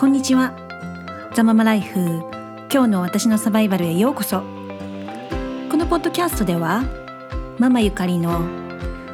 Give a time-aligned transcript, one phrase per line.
[0.00, 0.54] こんにちは。
[1.34, 2.00] ザママライフ
[2.72, 4.40] 今日の私のサバイバルへようこそ。
[4.40, 6.84] このポッドキャストでは
[7.58, 8.40] ママゆかりの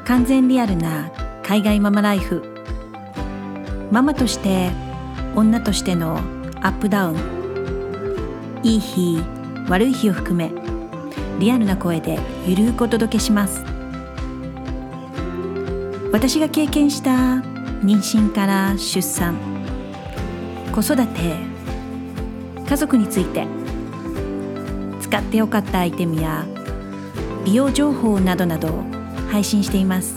[0.04, 1.10] 完全リアルな
[1.42, 2.44] 海外ママライフ。
[3.90, 4.70] ママとして
[5.34, 6.18] 女としての
[6.60, 8.60] アップダウン。
[8.62, 9.20] いい日
[9.68, 10.52] 悪い日を含め
[11.40, 13.64] リアルな声でゆるくお届けします。
[16.12, 19.55] 私が経験した妊娠から出産。
[20.76, 21.36] 子育て
[22.68, 23.46] 家族について。
[25.00, 26.44] 使ってよかったアイテムや
[27.46, 28.84] 美容情報などなど
[29.30, 30.16] 配信しています。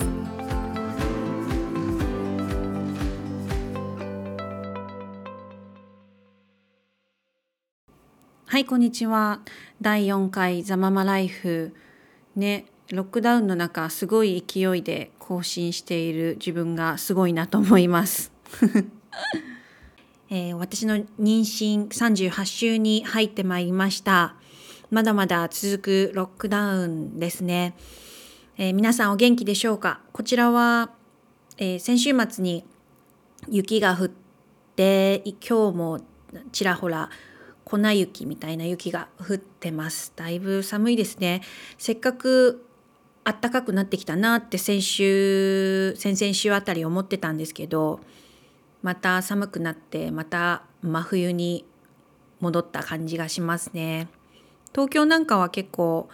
[8.45, 9.39] はいこんにちは。
[9.79, 11.73] 第4回ザママライフ。
[12.35, 18.33] ねロックダウンの中すごい勢いで更新している自分がすごいなと思います。
[20.31, 21.05] えー、私の妊
[21.41, 24.35] 娠38週に入ってまいりました。
[24.91, 27.75] まだまだ続くロックダウンですね。
[28.57, 30.01] えー、皆さんお元気でしょうか？
[30.11, 30.91] こちらは、
[31.57, 32.63] えー、先週末に
[33.47, 34.11] 雪が降っ
[34.75, 35.99] て今日も
[36.51, 37.09] ちらほら
[37.63, 40.13] 粉雪みたいな雪が降ってます。
[40.15, 41.41] だいぶ寒いですね。
[41.77, 42.65] せっかく
[43.23, 47.99] 暖かくなってきたなって先週先々週あたり思ってたんですけど
[48.81, 51.65] また寒くなってまた真冬に
[52.39, 54.07] 戻った感じがしますね。
[54.71, 56.09] 東京なんかは結構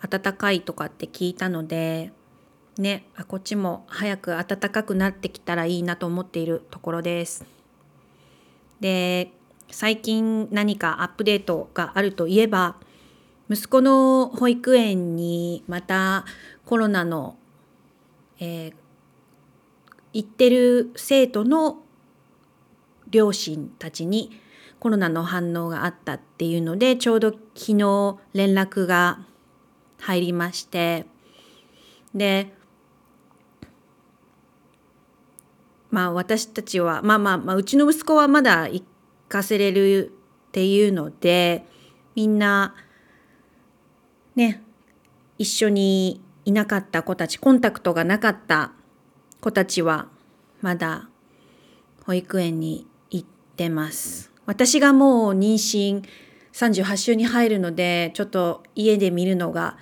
[0.00, 2.12] 暖かいとかって聞いたので
[2.78, 7.44] ねあこっちも早く暖かくなってきたらいいなと思っているところです。
[8.80, 9.32] で
[9.70, 12.76] 最近何かアップデートがあるといえば
[13.50, 16.24] 息子の保育園にまた
[16.64, 17.36] コロナの、
[18.38, 18.74] えー、
[20.12, 21.78] 行ってる生徒の
[23.10, 24.40] 両親たちに
[24.80, 29.20] コロナの反応があったっていうのでちょうど昨日連絡が
[29.98, 31.06] 入りまして
[32.14, 32.52] で
[35.90, 38.84] まあ私たちはまあまあ、まあ、うちの息子はまだ行
[39.28, 40.12] かせれる
[40.48, 41.64] っていうので
[42.14, 42.74] みんな
[44.36, 44.62] ね
[45.38, 48.72] 一緒にいなかった子たちコンタクトがなかった
[49.40, 50.08] 子たちは
[50.60, 51.08] まだ
[52.04, 53.26] 保育園に行っ
[53.56, 54.30] てます。
[54.46, 56.02] 私がもう妊娠
[56.52, 59.76] 38週に入るのでちょっと家で見るのが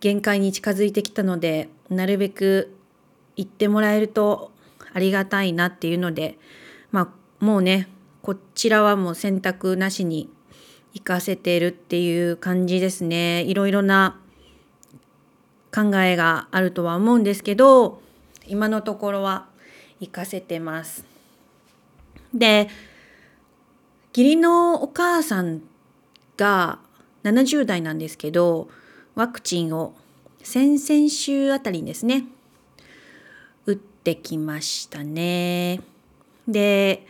[0.00, 2.76] 限界に近づいてきたのでなるべく
[3.36, 4.52] 行ってもらえると
[4.92, 6.38] ありがたいなっていうので
[6.92, 7.88] まあもうね
[8.22, 10.28] こちらはもう選択なしに
[10.92, 14.20] 行かせてるっていう感じですねいろいろな
[15.74, 18.02] 考えがあるとは思うんですけど
[18.50, 19.46] 今のところは
[20.00, 21.04] 行かせてます。
[22.34, 22.68] で
[24.12, 25.62] 義理のお母さん
[26.36, 26.80] が
[27.22, 28.68] 70代なんですけど
[29.14, 29.94] ワクチンを
[30.42, 32.24] 先々週あたりにですね
[33.66, 35.80] 打ってきましたね。
[36.48, 37.06] で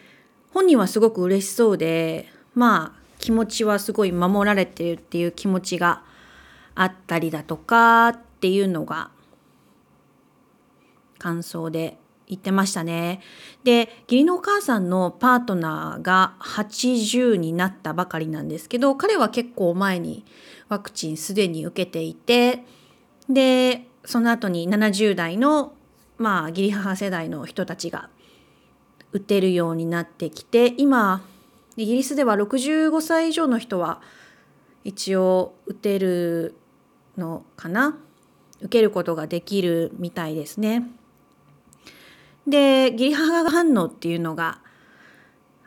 [0.52, 6.02] 本人はすごく嬉しそうでまあ気持ちはすごい守られてるっていう気持ちが
[6.74, 9.10] あったりだとかっていうのが
[11.20, 13.20] 感想で言ってましたね。
[13.62, 20.24] で義理のお母さんのパートナーが80になったばかりなんですけど彼は結構前に
[20.68, 22.64] ワクチンすでに受けていて
[23.28, 25.74] でその後に70代の
[26.18, 28.08] まあ義理母世代の人たちが
[29.12, 31.22] 打てるようになってきて今
[31.76, 34.00] イギリスでは65歳以上の人は
[34.84, 36.54] 一応打てる
[37.16, 37.98] のかな？
[38.60, 40.88] 受けることができるみたいですね。
[42.50, 44.60] で義理母反応っていうのが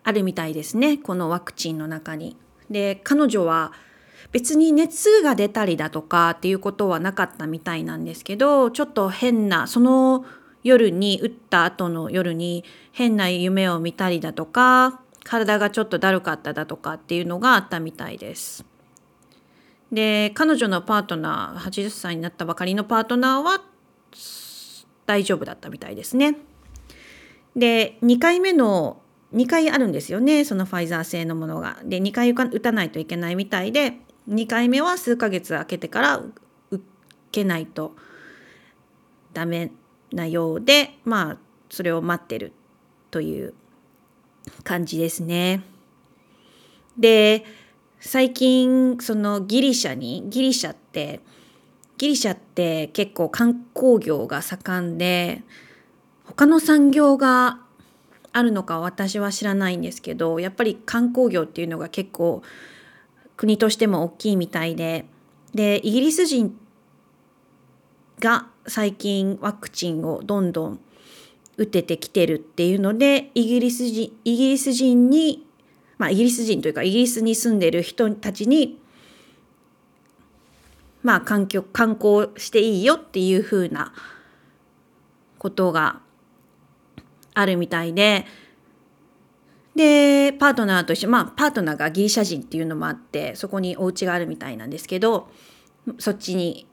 [0.03, 2.37] あるみたいですねこのワクチンの中に。
[2.69, 3.71] で彼女は
[4.31, 10.25] 別に熱が出たりだとかっていうことはなかったみたいなんですけどちょっと変なその
[10.63, 18.65] 夜に打った後の夜に変な夢を見たりだとか体がちょっとだるかっただとかっていうのがあったみたいです。
[19.91, 23.61] で彼女のパートナー80歳になったばかりのパートナーは
[25.05, 26.37] 大丈夫だったみたいですね。
[27.55, 29.01] で2回目の
[29.33, 31.77] 2回あるんですよねそのファイザー製のものが。
[31.83, 33.97] で2回打たないといけないみたいで
[34.29, 36.17] 2回目は数ヶ月空けてから
[36.71, 36.83] 受
[37.31, 37.95] けないと
[39.33, 39.71] ダメ
[40.11, 41.37] なようでまあ
[41.69, 42.53] それを待ってる
[43.09, 43.53] という
[44.63, 45.63] 感じですね。
[46.97, 47.43] で
[47.99, 51.21] 最近そのギリシャにギリシャって
[51.97, 55.41] ギリシャって結構観光業が盛んで
[56.35, 57.59] 他の産業が
[58.31, 62.41] あるのか私は知らないんですけどやっぱり観光業っていうのが結構
[63.37, 65.05] 国としても大きいみたいで
[65.53, 66.57] でイギリス人
[68.19, 70.79] が最近ワクチンをどんどん
[71.57, 75.45] 打ててきてるっていうのでイギリス人イギリス人に
[75.99, 78.79] まあイギリス人というかイギリスに住んでる人たちに
[81.03, 83.93] まあ環境観光していいよっていうふうな
[85.37, 86.02] ことが
[87.33, 88.25] あるみたいで
[89.75, 95.29] でパートナーと一緒まあパートナーがギリシャ人っていうのもあってそこにお家があるみたいなんですけど
[95.97, 96.67] そっちに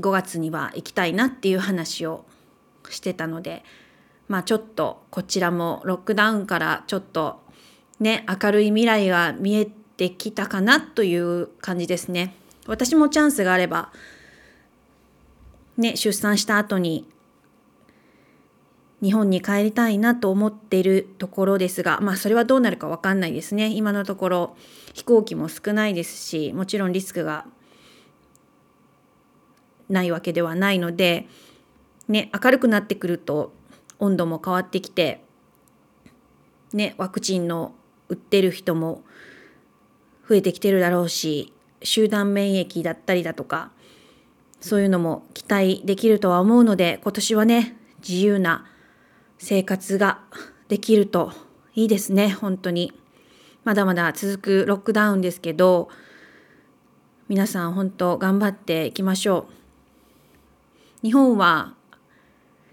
[0.00, 2.24] 5月には行きたいなっていう話を
[2.90, 3.64] してたので
[4.28, 7.40] まあちょっとこちらもロックダウンからちょっと
[8.00, 9.66] ね明るい未来が見え
[9.96, 12.34] てきたかなという感じですね。
[12.66, 13.92] 私もチャンスがあれば
[15.76, 17.08] ね出産した後に
[19.02, 23.68] 日本に帰りたいなと思っているところですがまあそれはどうなるか分かんないですね。
[23.68, 24.56] 今のところ
[24.94, 27.46] 飛行機も少ないですしもちろんリスクが
[29.88, 31.26] ないわけではないので、
[32.08, 33.52] ね、明るくなってくると
[33.98, 35.22] 温度も変わってきて、
[36.72, 37.74] ね、ワクチンの
[38.08, 39.02] 打ってる人も
[40.28, 41.52] 増えてきてるだろうし
[41.82, 43.72] 集団免疫だったりだとか
[44.60, 47.76] そういうのも期待できるとは思うので今年はね
[48.06, 48.66] 自由な
[49.44, 50.20] 生活が
[50.68, 51.32] できると
[51.74, 52.92] いいですね本当に。
[53.64, 55.88] まだまだ続くロックダウンですけど
[57.28, 59.48] 皆さん本当頑張っていきましょ
[61.02, 61.06] う。
[61.06, 61.74] 日本は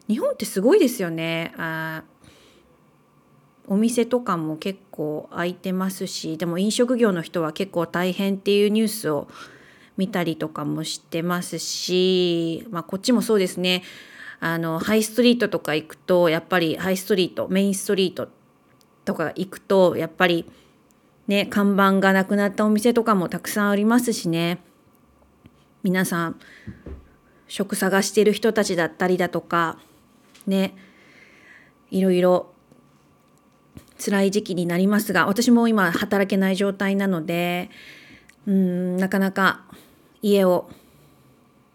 [0.07, 1.53] 日本ってすごいですよね。
[1.57, 2.03] あ
[3.67, 9.27] お店とかも結構開いてますしでも飲食業の人は結構大変っていうニュースを
[9.97, 13.81] 見たりとかもしてますし、まあ、こっちもそうですね。
[14.39, 18.29] あのハイストリートとか行くとやっぱりハイストリートメインストリート
[19.05, 20.45] とか行くとやっぱり
[21.27, 24.59] ね看板がなくなったお店とかもたくさんありますしね。
[25.81, 26.39] 皆さん
[27.47, 29.79] 職探してる人たちだったりだとか
[30.45, 30.75] ね
[31.89, 32.53] いろいろ
[33.97, 37.69] 辛い時期になりますが私も今働けない状態なので
[38.45, 39.63] うんなかなか
[40.21, 40.69] 家を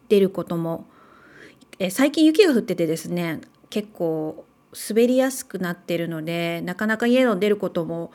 [0.08, 0.86] 出ることも
[1.78, 3.40] え最近雪が降っててですね
[3.70, 4.44] 結構
[4.88, 8.12] 滑りやすくなってるのでなかなか家を出ることも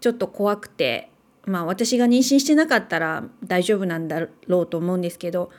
[0.00, 1.10] ちょっと怖くて
[1.44, 5.50] まあ私が妊娠してなかったら大丈夫なんだろうと思うんですけど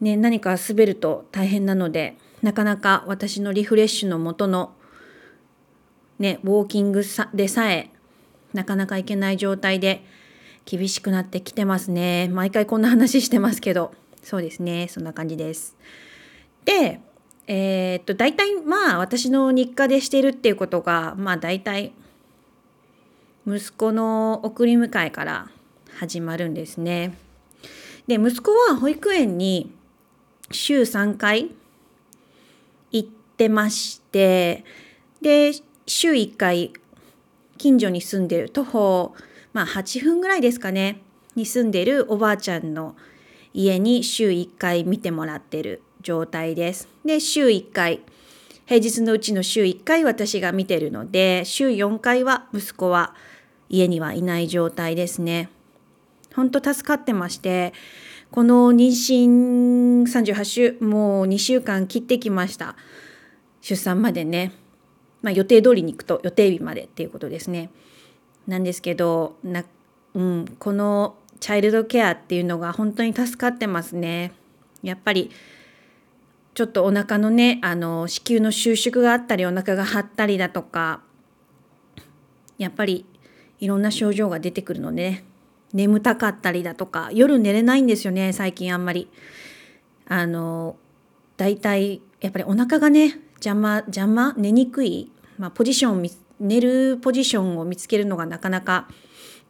[0.00, 4.74] ね、何か滑ると大変なのでなかなか私のリフレッシュのもとの、
[6.18, 7.02] ね、ウォーキング
[7.32, 7.90] でさえ
[8.52, 10.04] なかなかいけない状態で
[10.66, 12.28] 厳しくなってきてますね。
[12.28, 13.92] 毎回こんな話してますけど。
[14.24, 15.76] そうですねそんな感じです。
[16.64, 17.00] で
[17.46, 21.92] えー、っと大体まあ私の日課でしてるっていうことがまあ大体
[23.46, 25.50] 息子の送り迎えから
[25.98, 27.16] 始まるんですね。
[28.06, 29.70] で息子は保育園に
[30.50, 31.50] 週3回
[32.92, 34.64] 行ってまして
[35.20, 35.52] で
[35.86, 36.72] 週1回
[37.58, 39.14] 近所に住んでる徒歩
[39.52, 41.00] まあ8分ぐらいですかね
[41.34, 42.94] に住んでるおばあちゃんの
[43.54, 46.88] 家に週1回見てもらってる状態です。
[47.04, 48.00] で週1回
[48.66, 53.14] 平日のうちの週1回私が見てるので週4回は息子は
[53.68, 55.48] 家にはいない状態ですね。
[56.34, 57.72] ほんと助かってまして
[58.32, 62.74] この妊娠38週もう2週間切ってきました
[63.60, 64.52] 出産までね、
[65.22, 67.70] まあ、予定通りに行くと予定日までっていうことですね
[68.48, 69.64] なんですけどな、
[70.14, 71.14] うん、この
[71.44, 74.32] チャイルドケアっていうのが本当に助かってますね
[74.82, 75.30] やっぱり
[76.54, 81.02] ちょっとお腹のねあの子宮の収縮があったりお腹が張ったりだとか
[82.56, 83.04] やっぱり
[83.60, 85.24] いろんな症状が出てくるので、ね、
[85.74, 89.10] 眠たかったりだとか夜寝れないんですよね最近あんまり。
[90.06, 90.76] あの
[91.36, 96.10] だいたいやっぱりお腹がね邪魔邪魔寝にくい、まあ、ポジション
[96.40, 98.88] 寝るポジションを見つけるのがなかなか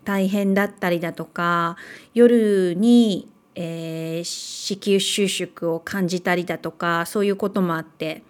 [0.04, 1.76] 大変だったりだとか
[2.12, 8.22] 夜に、えー、子宮収縮を感じたりだとかそういうこともあって、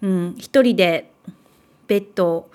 [0.00, 1.10] うん、一人で
[1.88, 2.48] ベッド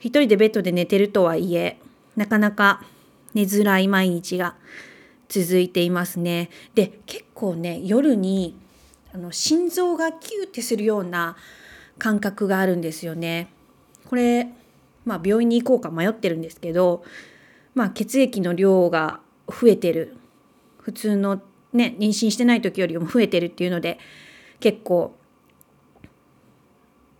[0.00, 1.78] 一人でベッドで寝てるとはいえ
[2.16, 2.82] なかなか
[3.34, 4.54] 寝づらい毎日が
[5.28, 6.50] 続いていますね。
[6.74, 8.56] で結構ね夜に
[9.12, 11.36] あの心臓がキューってするような
[11.98, 13.48] 感覚があるんですよね。
[14.08, 14.48] これ
[15.06, 17.02] まあ病院に行こうか迷ってるんですけど、
[17.74, 20.16] まあ、血液の量が増えてる。
[20.80, 21.40] 普通の
[21.72, 23.98] ね妊娠してない時よりも増えてるっていうので
[24.60, 25.16] 結構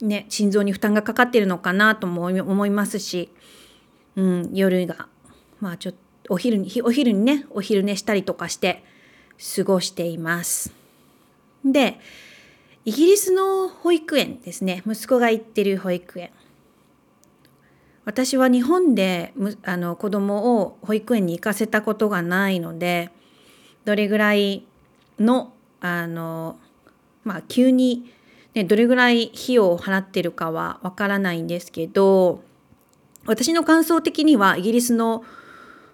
[0.01, 3.33] ね心臓に負担がかかってるのかなとも思いますし、
[4.15, 5.09] うん、夜が
[5.61, 8.85] まあちょっとお昼にお昼にねお昼寝したりとかして
[9.57, 10.73] 過ごしています。
[11.65, 11.99] で
[12.85, 14.83] イギリスの保育園ですね。
[14.87, 16.31] 息子が行ってる保育園。
[18.07, 19.35] 私は日本で
[19.65, 23.11] あの子供を保育園に行かせたことがないので
[23.85, 24.65] どれぐらい
[25.19, 26.57] のあの
[27.25, 28.11] まあ急に、
[28.55, 32.43] ね、どれぐらい費用を払ってるかはわからないんですけど
[33.27, 35.25] 私の感想的にはイギリスの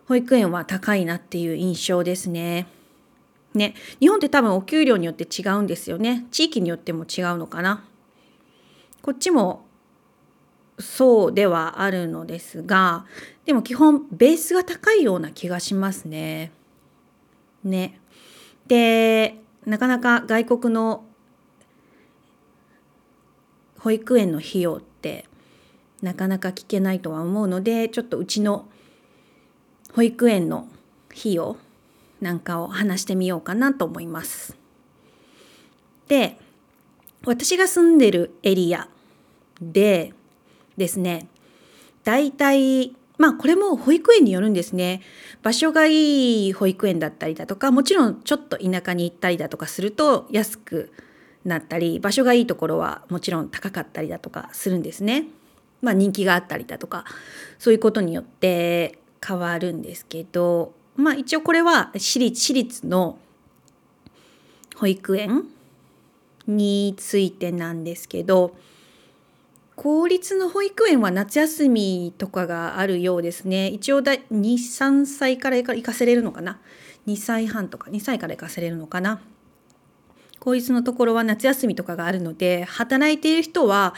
[0.06, 2.66] 保育園は高いなっていう印象ですね。
[3.54, 6.26] ね、日本って多分お給料によって違うんですよね。
[6.30, 7.84] 地域によっても違うのかな。
[9.02, 9.64] こっちも
[10.78, 13.06] そうではあるのですが、
[13.44, 16.52] でも基本ベースが高いような気がしますね。
[17.64, 18.00] ね。
[18.66, 19.36] で、
[19.66, 21.04] なかなか外国の
[23.78, 25.26] 保育園の費用って
[26.00, 28.68] なかなか聞けないとは思うので、ちょっとうちの
[29.94, 30.68] 保育園の
[31.10, 31.56] 費用
[32.20, 34.56] なんかを話してみようかなと思います。
[36.08, 36.38] で
[37.24, 38.88] 私が住んでるエリア
[39.60, 40.12] で
[40.76, 41.28] ですね
[42.04, 45.02] 大体まあこれも保育園によるんですね
[45.42, 50.92] 場所がいい保育園だったりだとかもちろんちょっと田舎に行ったりだとかすると安く
[51.44, 55.26] なったり場所がいいところはもちろん高かったりだとかするんですね。
[55.80, 57.04] まあ人気があったりだとか
[57.58, 63.18] そういうことによって変わるんですけどまあ一応これは私立私立の
[64.76, 65.44] 保育園
[66.46, 68.56] についてなんですけど
[69.82, 73.66] 公立の保育園は夏休みとかがあるようですね。
[73.66, 76.60] 一応だ23歳から行かせれるのかな
[77.08, 79.20] ？2歳半とか2歳から行かせれるのかな？
[80.38, 83.94] 公立のところは夏休みとかがあるので働いている人は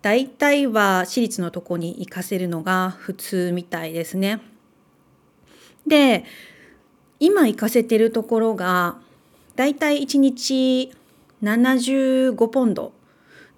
[0.00, 4.40] 大体は私立のとこに行かせるのが普通みたいですね。
[5.88, 6.24] で
[7.18, 9.00] 今行かせてるところが
[9.56, 10.92] だいたい1日
[11.42, 12.92] 75ポンド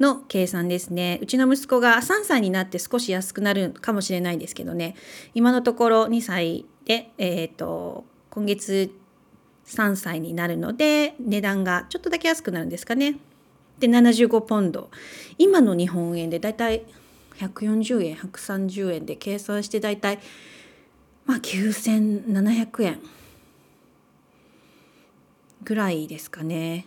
[0.00, 1.18] の計算ですね。
[1.22, 4.94] うちの息子が3歳になって少し安くなるかもしれないですけどね
[5.34, 8.90] 今のところ2歳で、えーと、今月
[9.66, 13.16] 3歳になるので値段がちょっとだけ安くなるんですかね。
[13.78, 14.90] で75ポンド
[15.36, 16.82] 今の日本円でだいたい
[17.38, 20.18] 140円130円で計算してだいたい
[21.26, 23.00] まあ9700円
[25.62, 26.86] ぐらいですかね。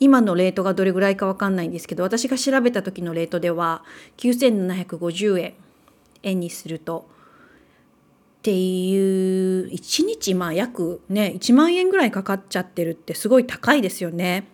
[0.00, 3.84] 今のレートがどれぐらいか分かんないんですけど私が調べた時のレートでは
[4.18, 5.54] 9750円
[6.22, 7.08] 円にすると
[8.38, 14.48] っていう1日まあ約ね1万円ぐらいかかっちゃってるってすごい高いですよね。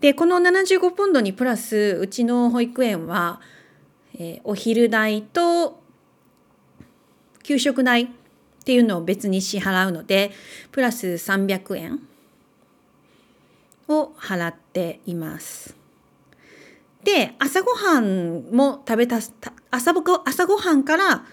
[0.00, 3.40] でこの75ポンドにプラスうちの保育園は、
[4.14, 5.80] えー、お昼代と
[7.44, 8.08] 給食代っ
[8.64, 10.32] ていうのを別に支払うので
[10.72, 12.00] プラス300円
[13.88, 15.76] を払っています。
[17.04, 19.18] で朝ごはんも食べた
[19.70, 21.24] 朝ご朝ごはんから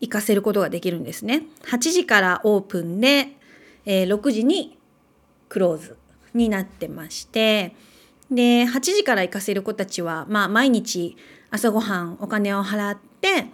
[0.00, 1.44] 行かせることができるんですね。
[1.64, 3.36] 8時からオープンで、
[3.86, 4.78] えー、6時に
[5.48, 5.96] クローズ
[6.34, 7.74] になってまして
[8.30, 11.16] で8時から行かせる子たちは、まあ、毎日
[11.50, 13.46] 朝ごはんお金を払って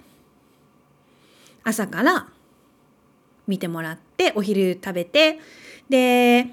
[1.65, 2.29] 朝から
[3.47, 5.39] 見てもらってお昼食べて
[5.89, 6.49] で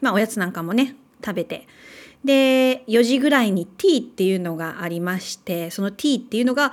[0.00, 1.66] まあおやつなんかもね食べて。
[2.24, 6.72] で4時ぐらいにティーっていうのがありましてそのティーっていうのが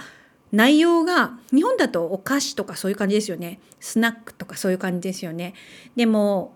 [0.52, 3.60] 内容が日本だとお菓子とかそういう感じですよね。
[3.80, 5.54] スナックとかそういう感じですよね。
[5.96, 6.56] でも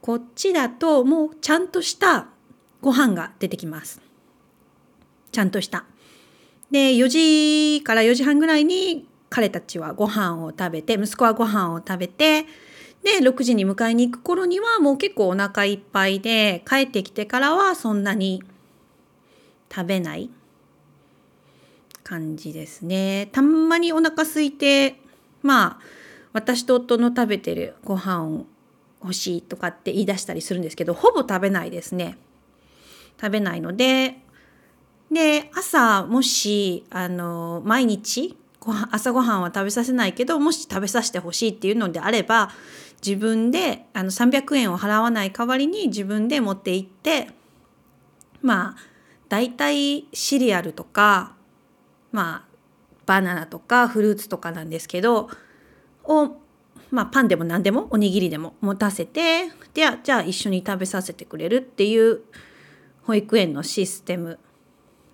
[0.00, 2.28] こっちだともうちゃんとした
[2.80, 4.00] ご飯が出てきます。
[5.32, 5.84] ちゃんとした。
[6.70, 7.08] で4
[7.78, 12.46] 時から4時半ぐらいに彼たちはご飯を食べて息子はご飯を食べて
[13.06, 18.42] で6時に迎えに行く頃にはもう結構お腹いっぱいで帰ってきてからはそんなに
[19.72, 20.28] 食べない
[22.02, 23.28] 感じですね。
[23.30, 24.96] たんまにお腹空いて
[25.40, 25.80] まあ
[26.32, 28.44] 私と夫の食べてるご飯を
[29.00, 32.18] 欲しいとかって言い出したりするんですけどほぼ食べないですね。
[33.20, 34.18] 食べないので
[35.12, 42.50] で朝もしあの毎日ご朝ごはんは食べさせないけどもし食べさせてほしいっていうのであれば
[43.04, 47.30] 自分であの300円を払わない代わりに自分で持って行って
[48.42, 48.76] まあ
[49.28, 51.34] 大体シリアルとか
[52.12, 52.56] まあ
[53.06, 55.28] バナナとかフルーツとかなんですけど
[56.04, 56.36] を
[56.90, 62.20] まあパンでも何でもおにぎりでも持たせてでじゃあ一緒に食べさせてくれるっていう
[63.04, 64.38] 保育園のシステム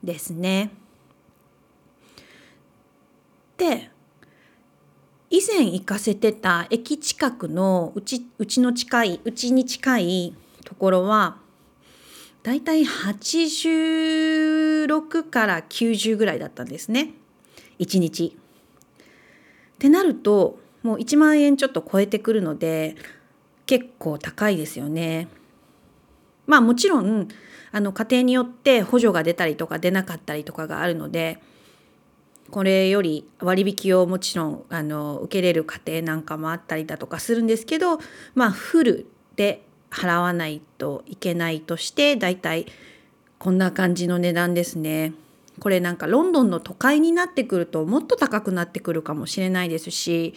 [0.03, 0.71] ですね。
[3.57, 3.92] で
[5.33, 10.35] 以前行かせてた駅近くのうちうちの近いうちに近い
[10.67, 11.39] ところは
[12.43, 17.15] だいたい86から90ぐらいだったんですね
[17.79, 18.37] 1日。
[18.37, 18.41] っ
[19.79, 22.97] てなるともう1万円ちょっと超えてくるので
[23.65, 25.29] 結構高いですよね。
[26.47, 27.29] まあもちろん
[27.71, 31.41] あの家庭によって補助が出たりとか出なかったりとかがあるので
[32.53, 37.99] これより割引をもちろんあの受けれる家庭なんかもあったりだとかするんですけど
[38.35, 39.07] まあフル
[39.37, 42.67] で払わないといけないとしてだいたい
[43.39, 45.15] こんな感じの値段ですね。
[45.61, 50.35] これなんかロンドンの都会になってくるともっと高くなってくるかもしれないですし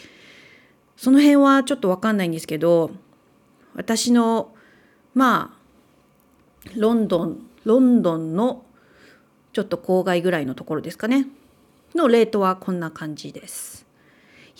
[0.97, 2.91] その辺はちょっと分かんないんですけど
[3.75, 4.53] 私の
[5.13, 5.55] ま
[6.65, 8.65] あロンドンロンドンの
[9.53, 11.27] ちょっと郊外ぐらいのところですかね
[11.95, 13.85] のレートはこんな感じです。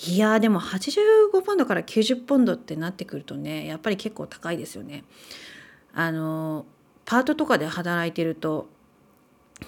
[0.08, 5.04] いやでも85ポンドから90ポンドってなってくるとねやっぱり結構高いですよね。
[5.94, 6.66] あの
[7.06, 8.68] パートとかで働いてると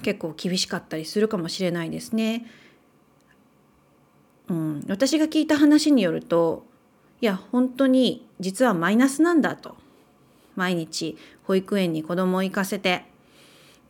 [0.01, 2.45] 結構厳しかったりするかもしれないですね。
[4.49, 6.65] うん、私が聞いた話によると
[7.21, 9.75] いや本当に実はマイナスなんだと
[10.55, 13.05] 毎日保育園に子供を行かせて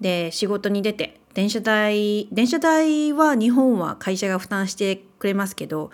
[0.01, 5.91] で仕事に出て電車代電車代は日本は会社が負担してくれますけど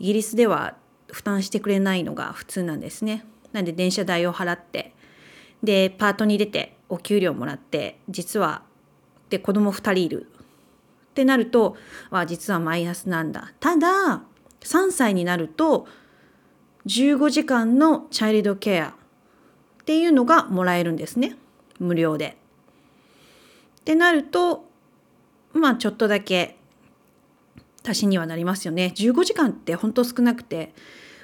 [0.00, 0.74] イギリスでは
[1.12, 3.24] 負担してくれないのが普通なんですね。
[3.52, 4.92] なんで電車代を払って
[5.62, 8.64] でパートに出てお給料もらって実は
[9.28, 10.26] で子供2人いる
[11.10, 11.76] ってなると
[12.10, 13.52] は実はマイナスなんだ。
[13.60, 14.24] ただ
[14.62, 15.86] 3歳になると
[16.86, 21.36] 15時間のチャイルドケアっていうのがもらえるんですね
[21.78, 22.36] 無料で。
[23.82, 24.68] ってなると
[25.52, 26.56] まあちょっとだけ
[27.84, 28.92] 足しにはなりますよね。
[28.94, 30.74] 15時間って本当少なくて。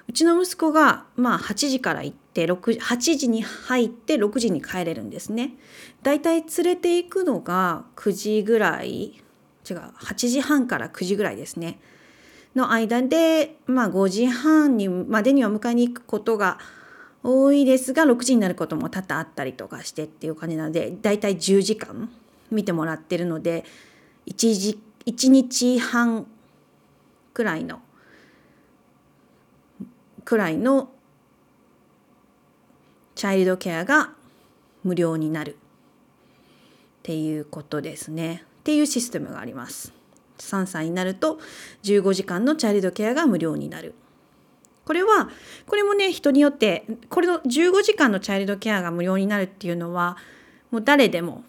[0.09, 5.55] うちの息子がまあ8時から行って8時に入って6時に帰れるんですね。
[6.03, 9.23] だいたい連れて行くのが9時ぐらい。
[9.69, 11.81] 違う8時半から9時ぐらいですね。
[12.55, 16.59] の間でまあ5時半にまでには迎えに行くことが
[17.23, 22.09] 多いですが6時になることも多々あったりとかしてっていう感じなのでだいたい10時間
[22.51, 23.65] 見てもらってるので
[24.27, 26.27] 1時1日半
[27.33, 27.81] くらいの
[30.25, 30.91] くらいの
[33.15, 34.11] チャイルドケアが
[34.83, 35.57] 無料になるっ
[37.03, 39.93] ていうことですねっていうシステムがあります。
[40.39, 41.39] 3歳になると
[41.85, 43.95] 15時間のチャイルドケアが無料になる。
[44.85, 45.31] これは
[45.67, 50.17] これもね人によってこれの15時間のチャイルドケアが無料になるっていうのは
[50.71, 51.43] もう誰でも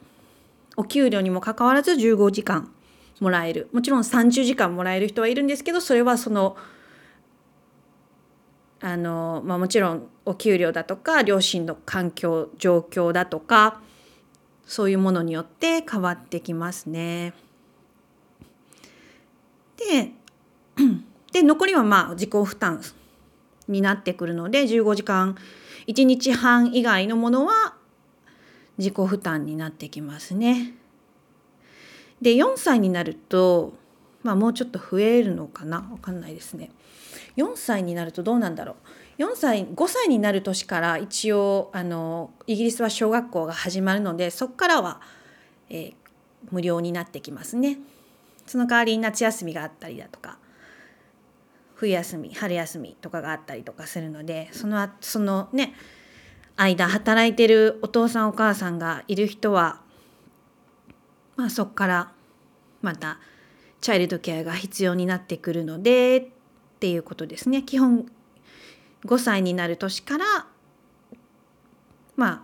[0.77, 2.71] お給料にもかかわらず15時間
[3.19, 6.55] もらえるもちろん30時間もらえる人はいるんですけどそれはその
[8.79, 13.81] あの、まあ、もちろんお給料だとか両親の環境状況だとか
[14.65, 17.33] そういうものによって変わってきますね。
[19.77, 20.11] で
[21.31, 22.81] で残りはまあ自己負担
[23.67, 25.37] になってくるので15時間
[25.87, 27.75] 1日半以外のものは
[28.77, 30.73] 自己負担になってきますね。
[32.21, 33.73] で4歳になると
[34.23, 35.81] まあもうちょっと増えるのかな？
[35.81, 36.71] 分かんないですね。
[37.37, 38.75] 4歳になるとどうなんだろ
[39.17, 45.01] う？4歳5歳になる年から一応あのイギリスは小学校が始まるのでそこからは、
[45.69, 45.93] えー、
[46.51, 47.77] 無料になってきますね。
[48.45, 50.37] その代わりに夏休みがあったりだとか
[51.75, 55.73] 冬休み春休みとかがあったりとかするのでそのそのね
[56.57, 59.79] 間働いてるお父さんお母さんがいる人は
[61.35, 62.11] まあそこから
[62.81, 63.19] また
[63.79, 66.27] チャイルドケアが必要になってくるのでっ
[66.79, 67.63] ていうことですね。
[67.63, 68.07] 基本
[69.05, 70.25] 5歳になる年から
[72.15, 72.41] まあ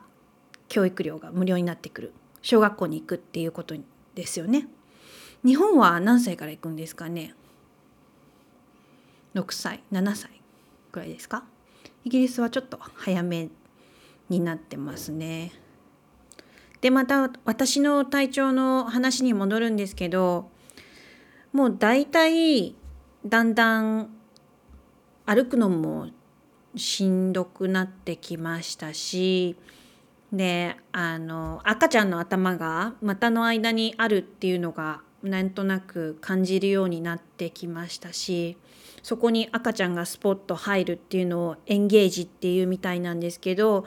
[0.69, 2.13] 教育料が無料になってくる。
[2.43, 3.75] 小学校に行くっていうこと
[4.15, 4.67] ですよね。
[5.45, 7.33] 日本は何歳から行くんですかね
[9.33, 10.29] ？6歳7歳
[10.91, 11.43] ぐらいですか？
[12.05, 13.49] イギリスはちょっと早め
[14.33, 15.51] になってますね。
[16.81, 20.49] でまた私の体調の話に戻るんですけど
[21.53, 22.75] もう大体
[23.25, 24.09] だんだん
[25.25, 26.09] 歩くのも
[26.75, 29.55] しんどくなってきましたし
[30.33, 38.57] であの赤ちゃんの頭が股の間にあるっていうのがなんとなく感じるようになってきましたし
[39.03, 43.85] そこに赤ちゃんがスポッと入るっていうのをエンゲージっていうみたいなんですけど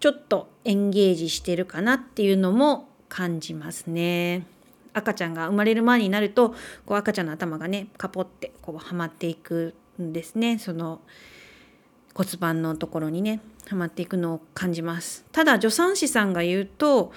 [0.00, 4.46] ちょっとエンゲージしてるかなっていうのも感じますね。
[4.92, 6.50] 赤ちゃんが生まれる前になると
[6.86, 10.58] こう赤ちゃんの頭がねカポってこうはまっていくんですね。
[10.58, 11.00] その
[12.14, 15.24] 骨盤のところにねはまっていくのを感じます。
[15.32, 17.12] ただ助産師さんが言うと、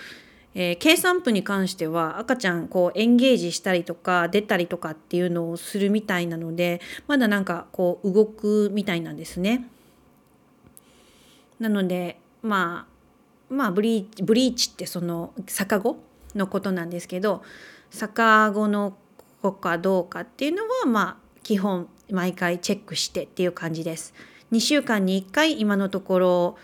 [0.55, 9.67] えー、計算譜に関しては赤ちゃんこうエンゲージしたりとか出たりとかっていうのをするみたいなのでまだなんかこう動くみたいなんですね。
[11.59, 12.87] なのでま
[13.49, 15.97] あまあブリーチブリーチってその逆子
[16.35, 17.43] のことなんですけど
[17.91, 18.97] 逆子の
[19.41, 24.13] 子かどうかっていうのはまあ基本毎回チェックしてっていう感じです。
[24.51, 26.57] 2週間に1回今のところ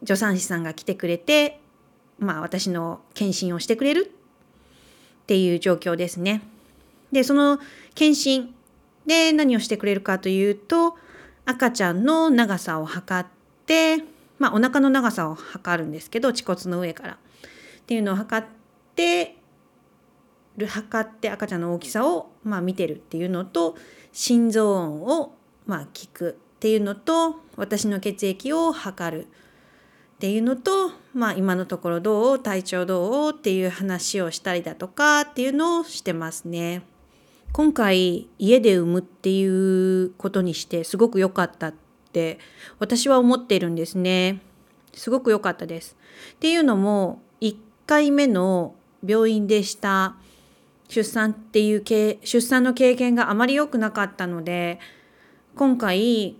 [0.00, 1.60] 助産師さんが来てくれて
[2.18, 4.12] まあ私の検診をしてくれる
[5.22, 6.42] っていう状況ですね。
[7.10, 7.58] でその
[7.94, 8.54] 検診
[9.06, 10.96] で何をしてくれるかというと
[11.44, 13.28] 赤ちゃんの長さを測っ
[13.66, 14.04] て
[14.42, 17.16] まあお腹の長さを測るんですけど恥骨の上からっ
[17.86, 18.46] ていうのを測っ
[18.96, 19.36] て
[20.56, 23.76] る測って赤ちゃんの大きさをまあ見てるっていうのと
[24.10, 29.28] 心臓音をまあ聞くっていうのと私の血液を測るっ
[30.18, 36.82] ていうのと、まあ、今のところどう体調どうっていう話をしたりだとかっていうのをしてますね。
[37.52, 41.74] 今回家で産むっていうことにしてすごく良かったっ
[42.12, 42.38] て
[42.78, 44.40] 私は思っているんですね。
[44.94, 45.96] すごく良かったです。
[46.34, 48.74] っていうのも1回目の
[49.06, 50.16] 病院でした
[50.88, 54.78] 出産っていう出産の経験があまり良くなかったので
[55.56, 56.36] 今回、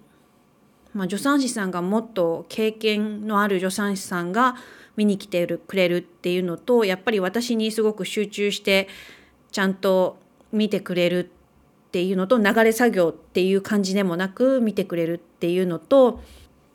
[0.93, 4.57] まあ、助産師さんがもっと経験のある助産師さんが
[4.97, 8.89] 見に来てくれるっていうのとやっぱり私にすごく集中して
[9.51, 10.19] ちゃんと
[10.53, 11.31] 見てくれる
[11.93, 16.23] っていうのと流れ作業っていう感じでもなく見てくれるっていうのと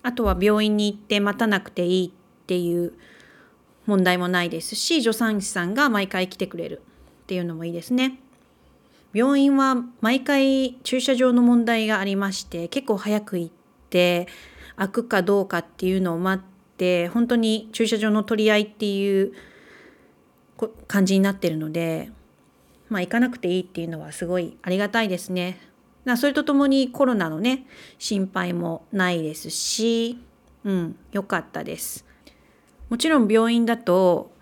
[0.03, 2.93] あとは病院に行って待たなくていいっていう
[3.87, 6.83] 問題もないですし助産師さんが毎回来てくれる
[7.23, 8.19] っていうのもいいですね。
[9.11, 13.51] 病院は毎回駐車場の問題がありまして結構早く行っ
[13.89, 14.27] て
[14.75, 19.33] 開くかどうかっていうのを待って本当に駐車場の取り合いっていう
[20.87, 22.11] 感じになってるので
[22.89, 25.59] まあ行かなくていいっていうのはすごいありがたいですね。
[26.15, 27.65] それとともにコロナのね
[27.99, 30.17] 心配もないですし
[30.63, 32.05] うん良かったです。
[32.89, 34.35] もちろん病院だと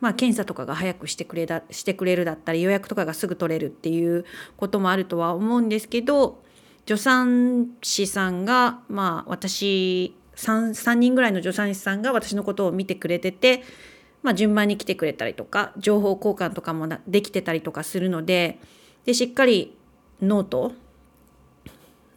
[0.00, 4.24] まあ、検査とかが早くしてくれだしてくれるだったり予約とかがすぐ取れるっていう
[4.56, 6.40] こともあるとは思うんですけど
[6.86, 13.64] 助産師さんがまあ私 3, 3人ぐらいの助産師さんが私のことを見てくれてて、
[14.22, 18.58] まあ、順番に来てくれたりとか情報交換とかもできてたりとかするので
[19.04, 19.76] でしっかり
[20.20, 20.72] ノート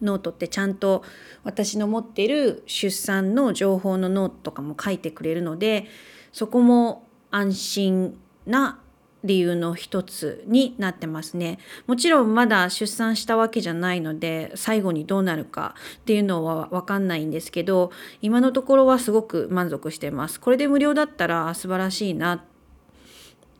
[0.02, 1.04] ノートってちゃんと
[1.44, 5.86] 私の持ってる出産の情報のノートとかも書いてくれるので
[6.32, 8.80] そこも安心な
[9.24, 11.58] 理由の一つになってますね。
[11.86, 20.40] もちろんまだ出産したわけじゃないので最後にどうなるかっていうのは分かんないんですけど今のところはすごく満足してます。
[20.40, 22.44] これで無料だったら素晴らしいな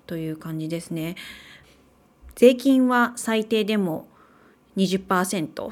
[0.06, 1.16] という感じですね。
[2.34, 4.08] 税金は最低でも
[4.76, 5.70] 20%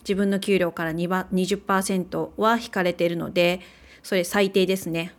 [0.00, 3.60] 自分の給料から20%は引かれてるので
[4.02, 5.14] それ最低ですね。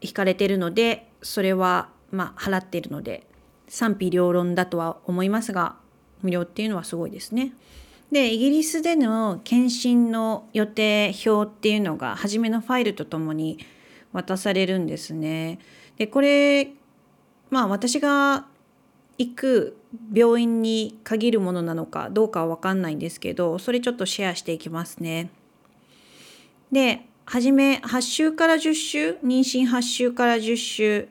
[0.00, 3.26] 引かれてるのでそれはまあ払っているので
[3.68, 5.76] 賛否両論だとは思いますが
[6.22, 7.52] 無料っていうのはすごいですね。
[8.10, 13.58] でイギリスでの検診の予定表っていうのが初めのファイルとともに
[14.12, 15.60] 渡されるんですね。
[15.96, 16.72] でこれ
[17.50, 18.46] まあ私が
[19.18, 19.76] 行く
[20.12, 25.30] 病院に限るものなのかどうかは分かんないんですけどそれちょっとシェアしていきますね。
[26.72, 31.08] で初め8週から10週妊娠8週から10週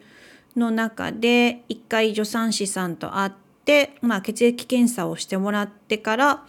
[0.55, 3.31] の中で1回助産師さんと会っ
[3.65, 6.45] て、まあ、血液検査をしてもらってから、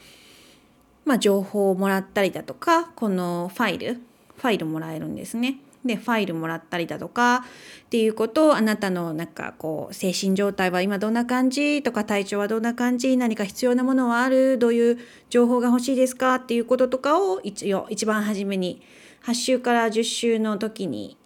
[1.04, 4.00] まあ、情報をもらったりだとかこのファイル
[4.36, 5.58] ファイルもらえるんですね。
[5.84, 14.98] でファイルもらったりだとかっていうことをあなたのなんかこう精神状態は今どんな感じとか体調はどんな感じ何か必要なものはあるどういう
[15.30, 18.82] 情報が欲しいですかっていうこととかを一応一番初めに
[19.24, 21.16] 8週から10週の時に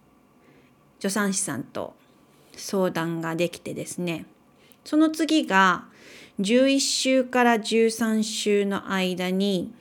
[0.99, 1.93] 助産師さんと
[2.57, 4.25] 相談ができてですね
[4.83, 5.85] その次が
[6.39, 9.73] 11週から13週の間に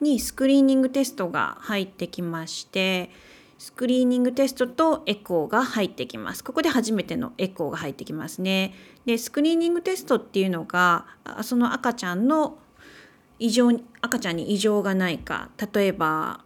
[0.00, 3.10] にスクリーニングテストが入ってきまして
[3.58, 6.44] スクリーニングテストとエコーが入ってきます。
[6.44, 8.74] ここで初めてのエコーが入ってきますね。
[9.06, 11.06] で、スクリーニングテストっていうのが、
[11.42, 12.58] その赤ちゃんの
[13.38, 13.70] 異常、
[14.02, 16.43] 赤ちゃんに異常がないか、例えば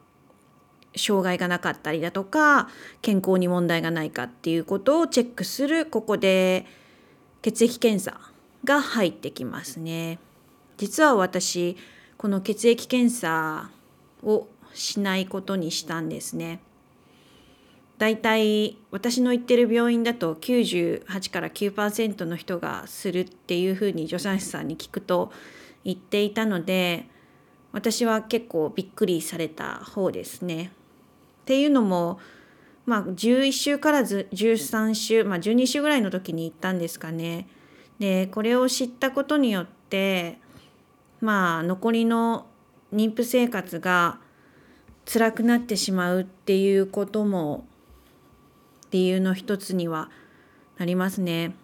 [0.98, 2.68] 障害がなかったりだとか
[3.02, 6.66] 健康に問題がないかっていうことをチェックするここで
[7.42, 8.20] 血液検査
[8.64, 10.18] が入ってきますね。
[10.76, 11.76] 実は私
[12.16, 13.70] この血液検査
[14.22, 16.61] をしないことにしたんですね。
[17.98, 25.32] だいたい私の行ってる病院だと98から9%の人がするっていうふうに助産師さんに聞くと
[25.84, 27.08] 言っていたので
[27.72, 30.70] 私は結構びっくりされた方ですね。
[31.48, 32.20] っていうのも
[32.84, 37.48] まあ11週からず13週まあ12週ぐらいの時に行ったんですかね。
[37.98, 40.38] でこれを知ったことによって
[41.22, 42.44] まあ残りの
[42.92, 44.18] 妊婦生活が
[45.11, 47.66] 辛くなってしまうっていうことも
[48.90, 50.11] 理由の一つには
[50.76, 51.54] なりますね。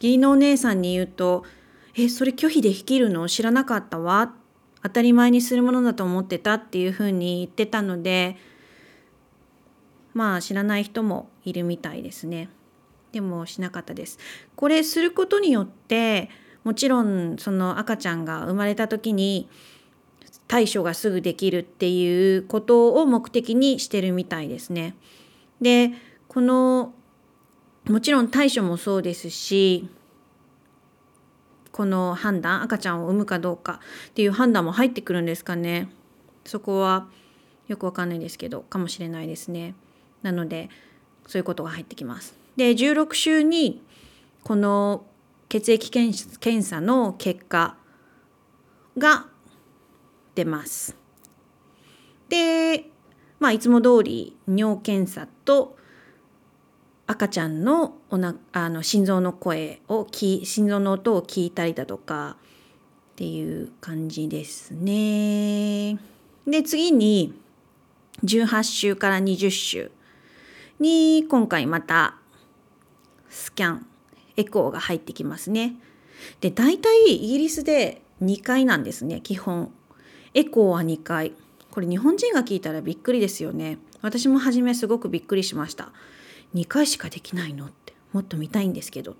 [0.00, 1.44] 義理のお姉さんに言うと
[1.94, 3.28] 「えそれ拒否で生きるの？
[3.28, 4.34] 知らなかったわ」
[4.82, 8.36] 当たり前にするものだと思ってたっていうふうに言ってたので
[10.14, 12.48] まあ知らない人もいるみたいですね。
[13.12, 14.18] でもしなかったです。
[14.56, 16.30] これすることによって
[16.64, 19.48] もちろんその赤ちゃんが生まれた時に
[20.48, 24.94] 対処がすぐできるっていうことを目的にしてるみたいですね。
[25.60, 25.92] で
[26.28, 26.92] この
[27.88, 29.88] もちろん対処もそうですし
[31.72, 35.88] この判断赤ちゃんを産むかどうかっていう判断も入ってくるんですかね
[36.44, 37.08] そこは
[37.66, 39.74] よくわかんないですけどかもしれないですね
[40.22, 40.70] なので
[41.26, 43.82] そういうことが入ってきますで16週に
[44.42, 45.04] この
[45.48, 47.76] 血液検査の結果
[48.96, 49.26] が
[50.34, 50.96] 出ます。
[52.28, 52.86] で、
[53.38, 55.76] まあ、いつも通り尿検査と
[57.06, 62.36] 赤ちゃんのおなあの心臓の声をき心臓の音を聞いたりだとか
[63.12, 65.98] っていう感じですね。
[66.46, 67.34] で次に
[68.24, 69.90] 18週から20週
[70.78, 72.16] に今回また
[73.28, 73.86] スキャン
[74.36, 75.76] エコーが入ってきますね。
[76.40, 79.72] で大体イギリスで2回なんですね基本。
[80.34, 81.34] エコーは2回。
[81.70, 83.78] これ日本人が聞いたらびっくりですよね。
[84.02, 85.90] 私も初めすごくびっくりしました。
[86.54, 89.16] 2回しかできないのってもっと見たいんですけど。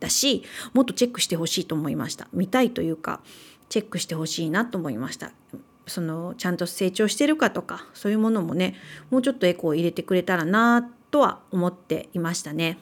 [0.00, 2.28] だしもっとチェックしてほしいと思いました。
[2.32, 3.20] 見たいというか
[3.68, 5.32] チェックしてほしいなと思いました。
[5.86, 8.76] そのちゃんと成長してるかとかそういうものもね
[9.10, 12.78] もうちょっとエコーを入れてくれたらなとは思っていましたね。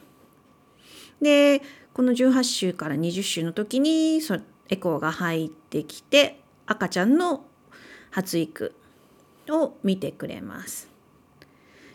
[1.21, 1.61] で
[1.93, 4.37] この18週から20週の時にそ
[4.69, 7.45] エコーが入ってきて赤ちゃんの
[8.11, 8.73] 発育
[9.49, 10.89] を見てくれます。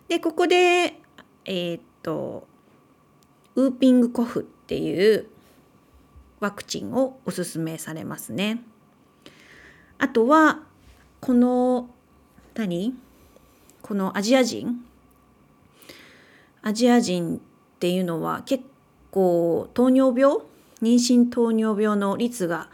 [0.08, 1.00] でここで
[1.44, 2.46] えー、っと
[3.54, 5.26] ウーピングコフっていう
[6.40, 8.62] ワクチンをおすすめされますね。
[9.98, 10.60] あとは
[11.26, 11.90] この
[12.54, 12.94] 何？
[13.82, 14.76] このアジア人？
[16.62, 17.40] アジア人っ
[17.80, 18.62] ていうのは結
[19.10, 20.36] 構糖尿病？
[20.80, 22.68] 妊娠糖尿病の率が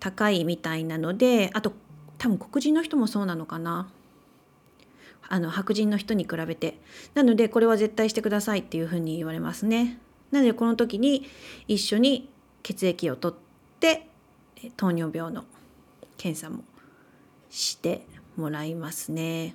[0.00, 1.72] 高いみたいなのであと
[2.18, 3.88] 多分黒人の人もそうなのかな？
[5.28, 6.80] あの白人の人に比べて。
[7.14, 10.00] なのでこれは絶対してくださいっていうふうに言われますね。
[10.32, 11.28] なのでこの時に
[11.68, 12.28] 一緒に
[12.64, 14.08] 血液を取って
[14.76, 15.44] 糖尿病の
[16.18, 16.64] 検査も
[17.54, 19.54] してもらいますね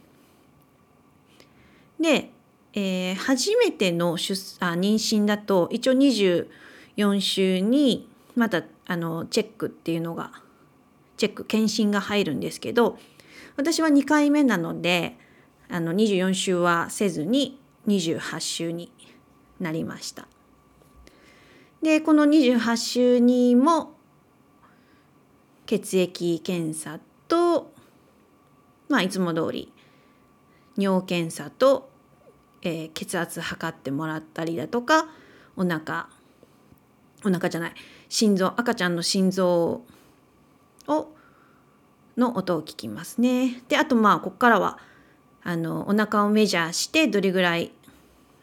[1.99, 2.31] で
[2.73, 4.33] えー、初めての出
[4.63, 10.31] あ妊娠だと一応24週にまたあのチェックっていうのが
[11.17, 12.97] チェック検診が入るんですけど
[13.57, 15.17] 私は2回目なので
[15.69, 18.91] あの24週はせずに28週に
[19.59, 20.27] なりました。
[21.81, 23.93] でこの28週にも
[25.65, 27.68] 血液検査と
[28.89, 29.71] まあいつも通り
[30.77, 31.89] 尿検査と
[32.61, 35.07] えー、血圧測ってもらったりだとか
[35.55, 36.07] お腹
[37.23, 37.73] お腹じゃない
[38.07, 39.81] 心臓赤ちゃんの心臓
[40.87, 41.15] を
[42.17, 43.61] の音を聞きますね。
[43.69, 44.77] であとまあここからは
[45.41, 47.71] あのお腹をメジャーしてどれぐらい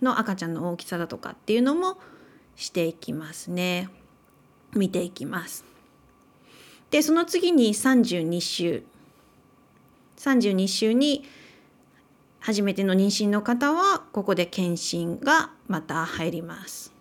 [0.00, 1.98] の赤ちゃんの大きさだとかっていうのも
[2.54, 3.90] していきますね。
[4.74, 5.64] 見ていきます。
[6.90, 8.84] でその次に32週
[10.16, 11.24] 32週に
[12.40, 16.92] 初めての妊娠の方はここで検診がまた入ります。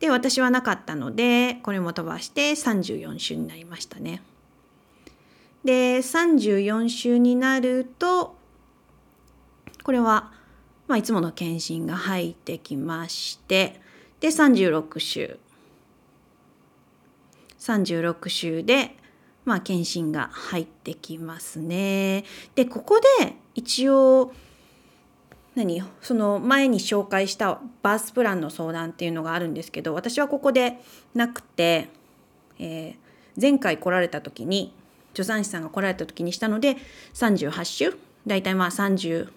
[0.00, 4.22] で私はなかったのでこれも飛ばして34週になりましたね。
[5.64, 8.36] で34週になると
[9.82, 10.32] これは、
[10.86, 13.80] まあ、いつもの検診が入ってきまして
[14.20, 15.38] で36週
[17.58, 18.96] 36週で
[19.48, 22.24] まあ、検診が入ってきますね。
[22.54, 24.30] でここで一応
[25.54, 25.82] 何？
[26.02, 30.78] その前に紹介したバースプランの相談っていうのがあるんですけど私はここで
[31.14, 31.88] なくて、
[32.58, 34.74] えー、前回来られた時に
[35.14, 36.76] 助産師さんが来られた時にしたので
[37.14, 39.28] 38週大体まあ34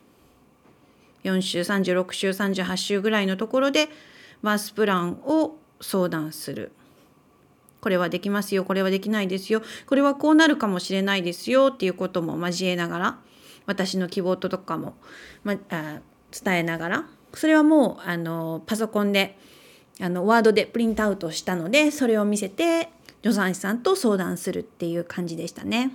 [1.39, 3.87] 週36週38週ぐらいのところで
[4.41, 6.73] バースプランを相談する。
[7.81, 13.19] これはできますよこれはできないですよこれはこうなるかもしれないですよっていうことも交えながら
[13.65, 14.95] 私の希望とかも、
[15.43, 15.99] まあ、
[16.31, 19.37] 伝えながらそれはもうあのパソコンで
[19.99, 22.89] あのワードでプリントアウトしたのでそれを見せて
[23.23, 25.91] 助産師さんと相談するっていう感じでしたね。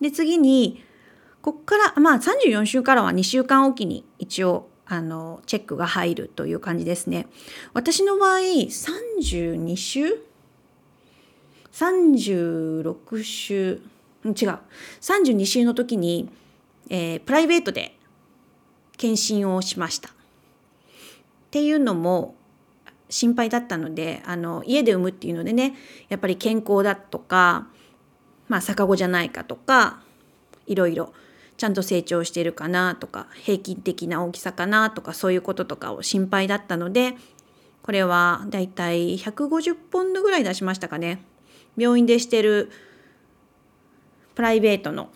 [0.00, 0.84] で次に
[1.40, 7.26] こっからまあ34週からは2週間おきに一応あのチェックが入るという感じですね。
[7.72, 10.18] 私の場合32週
[11.72, 13.80] 36週
[14.24, 14.58] 違う
[15.00, 16.28] 32週の時に、
[16.88, 17.96] えー、プライベートで
[18.96, 20.10] 検診をしました。
[20.10, 20.12] っ
[21.50, 22.34] ていうのも
[23.10, 25.74] 心配だったのであの家で産むっていうのでね
[26.08, 27.66] やっぱり健康だとか、
[28.48, 30.00] まあ、逆子じゃないかとか
[30.66, 31.12] いろいろ
[31.58, 37.14] ちゃんと成長してるかなとか平均的な大きさかなとかそういうこととかを心配だったので
[37.82, 41.22] これはだいたい150ポンドぐらい出しましたかね
[41.76, 42.70] 病院でしてる
[44.34, 45.10] プライベートの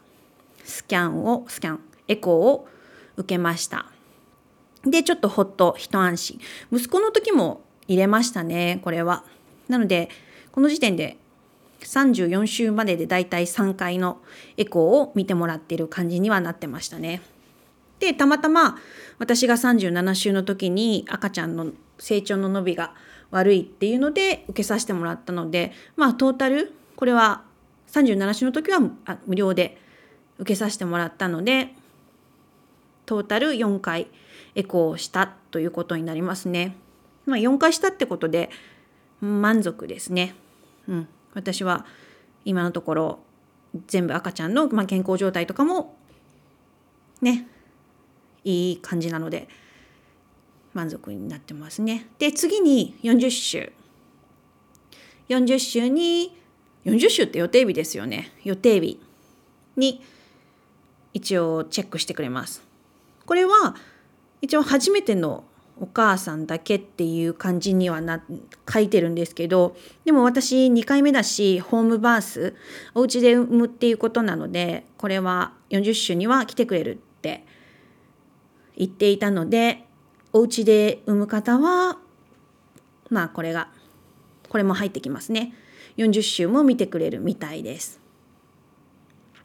[0.64, 2.68] スキャンをスキャンエコーを
[3.16, 3.86] 受けました。
[4.84, 6.40] で、ちょっとほっと一安心。
[6.72, 9.24] 息子の時も入れましたね、これは。
[9.68, 10.10] なので、
[10.52, 11.16] この時点で
[11.80, 14.20] 34週まででだいたい3回の
[14.56, 17.22] エコーを見てもらってる感じにはなってましたね。
[17.98, 18.78] で、たまたま
[19.18, 22.94] 私が37週の時に赤ちゃんの成長の伸びが
[23.36, 27.42] 悪いっていうので受けさせてもらったので、まあトータル、これは
[27.92, 28.80] 37週の時は
[29.26, 29.78] 無料で
[30.38, 31.74] 受けさせてもらったので、
[33.04, 34.08] トータル4回
[34.54, 36.76] エコーをしたということになりますね。
[37.26, 38.48] まあ、4回したってことで
[39.20, 40.34] 満足ですね。
[40.88, 41.84] うん、私は
[42.46, 43.18] 今のところ
[43.86, 45.94] 全部赤ちゃんの、まあ、健康状態とかも
[47.20, 47.46] ね
[48.44, 49.48] いい感じなので
[50.76, 52.06] 満足になってますね。
[52.18, 53.72] で次に40週
[55.28, 56.38] 40週に
[56.84, 59.00] 40週って予定日ですよね予定日
[59.76, 60.02] に
[61.14, 62.62] 一応チェックしてくれます。
[63.24, 63.74] これは
[64.42, 65.44] 一応初めての
[65.80, 68.22] お母さんだけっていう感じにはな
[68.72, 72.54] 書いてるんですけどでも私2回目だしホームバース
[72.94, 77.44] お家で産むっていうことなのでこれは40週には来てくれるって
[78.76, 79.85] 言っていたので
[80.32, 81.98] お家で産む方は
[83.10, 83.68] まあこれが
[84.48, 85.54] これも入ってきますね。
[85.96, 88.00] 40週も見てくれるみたいです。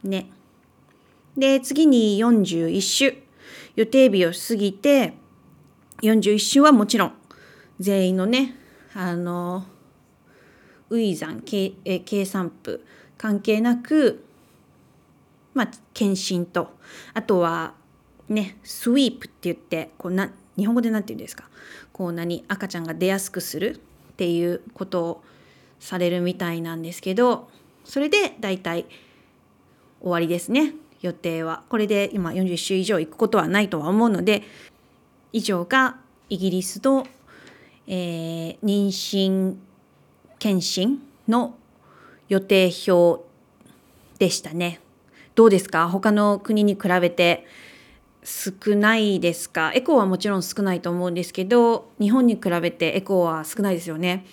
[0.04, 0.30] ね。
[1.36, 3.14] で次に41週
[3.74, 5.14] 予定日を過ぎて
[6.02, 7.12] 41週はもちろん
[7.80, 8.56] 全員のね
[8.94, 9.64] あの
[10.90, 11.70] ウ産計
[12.04, 12.84] 計算譜
[13.16, 14.24] 関係なく
[15.54, 16.76] まあ検診と
[17.14, 17.74] あとは
[18.28, 21.48] ねスイープって言ってこうな日本語で何て言うんですか？
[21.92, 22.44] こう何？
[22.48, 25.22] 赤ちゃんが出やすくするっていうことを
[25.80, 27.48] されるみたいなんですけど
[27.84, 28.86] それで大体
[30.00, 30.74] 終わりですね。
[31.00, 31.64] 予定は。
[31.68, 34.44] これで今41週以上行くことはないとは思うので
[35.32, 35.96] 以上が
[36.28, 37.06] イギリスの、
[37.88, 39.56] えー、妊娠
[40.38, 41.56] 検診の
[42.28, 43.24] 予定表
[44.18, 44.80] でしたね。
[45.34, 45.88] どうですか？
[45.88, 47.46] 他の国に比べて
[48.24, 49.72] 少ないですか？
[49.74, 54.24] エコーはもちろん少ないと思うんですけど日本に比べてエコーは少ないですよね。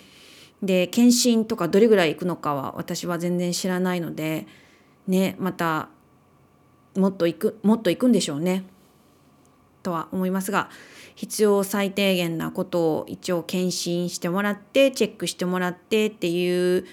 [0.62, 4.46] で検診とかどれぐらい行くのかは私は全然知らないので
[5.08, 5.88] ねまた
[6.96, 8.64] もっと行くもっと行くんでしょうね
[9.82, 10.68] とは思いますが
[11.14, 16.84] 必要最低限なことを一応検診してもらってチェックしてもらってっていう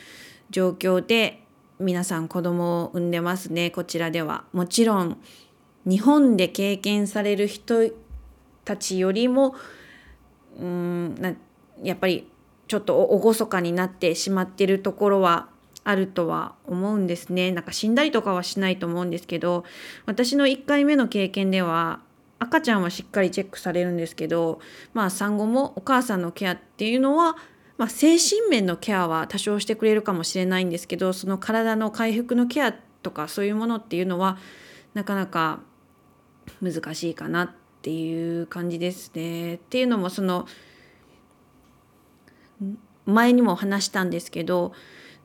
[0.50, 1.44] 状況で
[1.80, 4.46] 皆さん子供を産んでますねこちらでは。
[4.54, 5.18] もちろん
[5.88, 7.90] 日本で経験される人
[8.66, 9.56] たちよりも
[10.60, 11.34] うんな
[11.82, 12.30] やっぱり
[12.68, 15.48] ちょっと厳かになってしまってるところは
[15.84, 17.52] あるとは思うんですね。
[17.54, 19.64] なんか死んだりとかはしないと思うんですけど
[20.06, 22.02] 私の1回目の経験では
[22.40, 24.60] 赤ちゃんはしっかりチェックされるんですけど
[24.94, 27.38] まあ産後もお母さんのケアっていうのは、
[27.78, 34.38] まあ、精神面のケアは多少してくれるかもしれないんですけどその体の回復のケアとかそういうものっていうのは
[34.94, 35.62] なかなか
[36.62, 37.50] 難しいかなっ
[37.82, 39.56] ていう感じですね。
[39.56, 40.48] っていうのもその
[43.06, 44.74] 前にも話したんですけど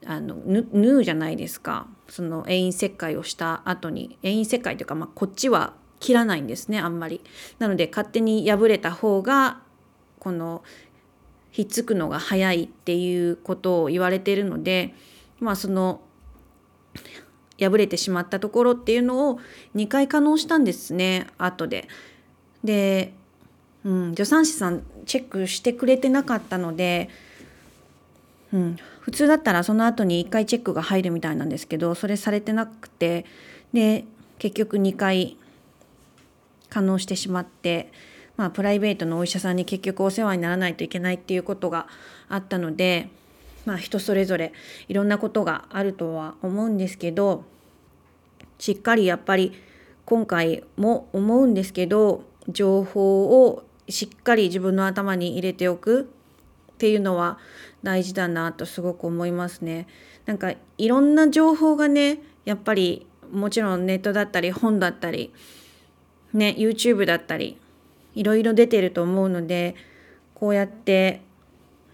[0.07, 7.21] あの縫うじゃないですかその遠因切開をした後に遠因切開というか、まあ、こっちは切らないんですねあんまり。
[7.59, 9.61] なので勝手に破れた方が
[10.19, 10.63] この
[11.51, 14.95] ひっつくのが早いっていうことを言われてるので
[15.39, 16.01] まあその
[17.59, 19.41] 破れてしまったところっていうのを
[19.75, 21.89] 2回可能したんですね後で。
[22.65, 23.13] で、
[23.85, 27.09] うん、助産師さんチェックしてくれてなかったので、
[28.53, 33.27] うん、普通だったらその後に1回チェックが入るみたいなんですけどそれされてなくて
[33.73, 34.05] で
[34.39, 35.37] 結局2回
[36.69, 37.93] 可能してしまって、
[38.37, 41.87] まあ、プライベートのお医者さんに結局お世話にならないといけないっていうことが
[42.29, 43.11] あったので、
[43.65, 44.53] まあ、人それぞれ
[44.89, 47.45] いろんなことがあるとは思うんですけど
[48.59, 49.53] しっかりやっぱり
[50.05, 56.11] 今回も思うんですけど情報をしっかり自分の頭に入れておく
[56.73, 57.39] っていうのは
[57.83, 59.87] 大事だなとすごく思いますね。
[60.27, 65.33] なんかいろんな情報がねやっぱりもちろんネットだったり本だったり
[66.33, 67.59] ね YouTube だったり
[68.15, 69.75] いろいろ出てると思うので
[70.35, 71.23] こうやって、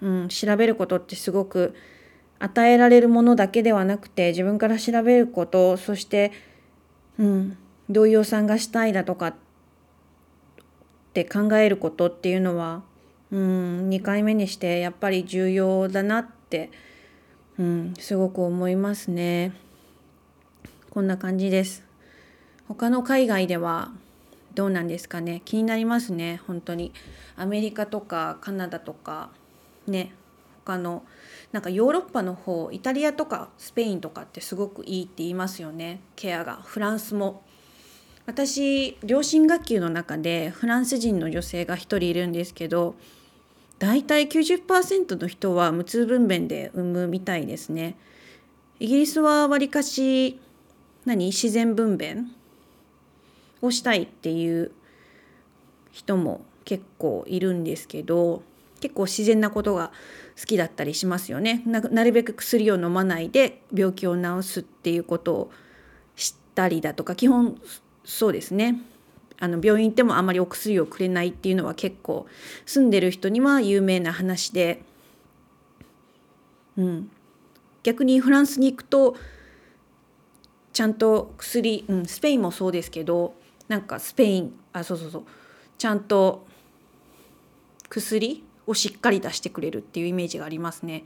[0.00, 1.74] うん、調べることってすごく
[2.38, 6.32] 与えられるものだけではなくて自分から調べることそして、
[7.18, 7.58] うん、
[7.90, 9.34] どういう予算がしたいだとかっ
[11.14, 12.82] て考えることっていうのは、
[13.32, 16.70] うん、2回目にしてやっぱり重要だなって、
[17.58, 19.52] うん、すごく思いますね。
[20.90, 21.84] こんな感じです。
[22.68, 23.90] 他の海外では
[24.54, 26.92] どうなんですかね気になりますね本当に
[27.36, 29.30] アメリカとかカナダとか
[29.90, 30.12] ね
[30.64, 31.04] 他の
[31.52, 36.00] なんかヨーロッパの方イタリアとかスペインとかってすごくいいって言いますよね。
[36.14, 36.56] ケアが。
[36.62, 37.42] フランスも。
[38.26, 42.94] 私両親学級の中でフランス人の女性が1人いるんですけど
[43.78, 47.96] 大体90%の人は無痛分娩で産むみたいですね。
[48.80, 50.38] イギリスはわりかし
[51.06, 51.26] 何？
[51.26, 52.26] 自然分娩？
[53.62, 54.72] をしたいっていう
[55.90, 58.42] 人も結構いるんですけど
[58.80, 59.92] 結構自然なことが
[60.38, 61.62] 好きだったりしますよね。
[61.66, 65.50] なるべく薬を飲まないで病気を治すっていうことを
[66.16, 67.60] 知ったりだとか基本
[68.04, 68.80] そうですね。
[69.40, 72.26] あの病院行ってもあまりお薬をくれないっていうのは結構
[72.66, 74.82] 住んでる人には有名な話で、
[76.76, 77.10] うん、
[77.84, 79.16] 逆にフランスに行くと
[80.72, 83.34] ちゃんと薬、うん、スペインもそうですけど
[83.68, 85.24] なんかスペインあそうそうそう。
[85.76, 86.44] ちゃんと
[87.88, 91.04] 薬をしっかり出してくれるっていうイメージがありますね。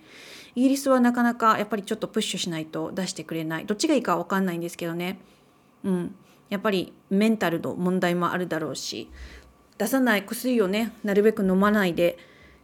[0.54, 5.18] イギリスはなかなかやっぱりちょっとプッシュしないと出してくれないどっちがいいかわかんないんですけどね。
[5.84, 6.14] うん、
[6.50, 9.08] やっぱりメンタルの問題もあるだろうし
[9.78, 12.18] 出さない薬をねなるべく飲まないで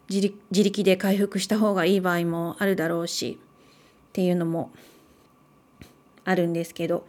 [0.09, 3.39] 自力で回復した方がいい場合もあるだろうし
[4.09, 4.71] っていうのも
[6.25, 7.07] あるんですけど、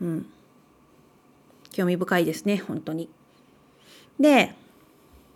[0.00, 0.26] うん、
[1.72, 3.08] 興味深いですね本当に。
[4.18, 4.54] で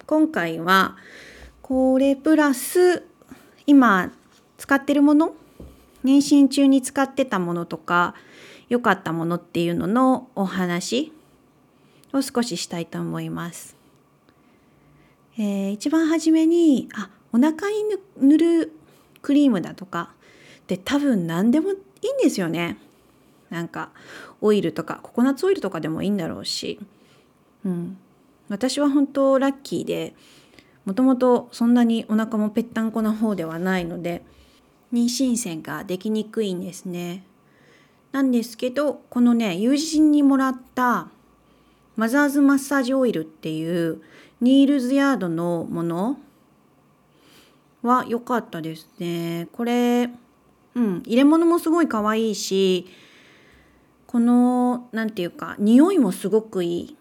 [0.06, 0.96] 今回は
[1.70, 3.04] これプラス
[3.64, 4.10] 今
[4.58, 5.34] 使ってるもの
[6.04, 8.16] 妊娠中に使ってたものとか
[8.68, 11.12] 良かったものっていうののお話
[12.12, 13.76] を少ししたいと思います。
[15.38, 17.84] えー、一番初めにあお腹に
[18.18, 18.72] 塗る
[19.22, 20.10] クリームだとか
[20.66, 21.78] で多分何でもいいん
[22.20, 22.78] ですよね。
[23.48, 23.90] なんか
[24.40, 26.80] オイルとかココナッツオイルとかでもいいんだろうし、
[27.64, 27.96] うん、
[28.48, 30.16] 私は本当ラッキーで
[30.84, 34.22] もともとそんなにお腹もぺったんこな方ではないので
[34.92, 37.24] 妊娠線ができにくいんですね。
[38.12, 41.08] なんですけどこのね友人にもらった
[41.96, 44.00] マザーズマッサージオイルっていう
[44.40, 46.18] ニールズヤードのもの
[47.82, 49.48] は良かったですね。
[49.52, 50.10] これ、
[50.74, 52.86] うん、入れ物もすごい可愛いし
[54.06, 56.96] この何て言うか匂いもすごくいい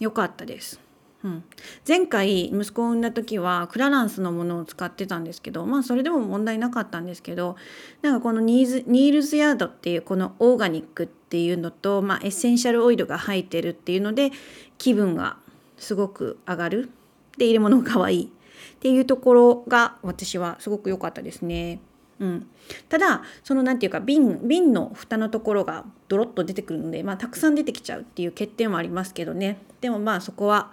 [0.00, 0.80] 良かったです。
[1.24, 1.44] うん、
[1.86, 7.56] 前回息子を産んだ時はクラランスのものを使ってたんですけどまあそれでも問題なかったんですけど
[8.02, 14.30] なんかこのニーズニールズヤードっていうこのオーガニックっていうのと、まあ、エッセンシャルオイルが入ってるっていうので
[14.78, 15.38] 気分が
[15.76, 16.90] すごく上がる。
[17.36, 18.24] で入れ物が可愛い。
[18.24, 21.80] っていうところが私はすごく良かったですね。
[22.20, 22.46] うん、
[22.88, 29.58] ただその何て言うか瓶瓶の蓋のところがドロッと出てくるので、まあ、たくさん出てきちゃうっていう欠点はありますけどね。
[29.80, 30.72] でもまあそこは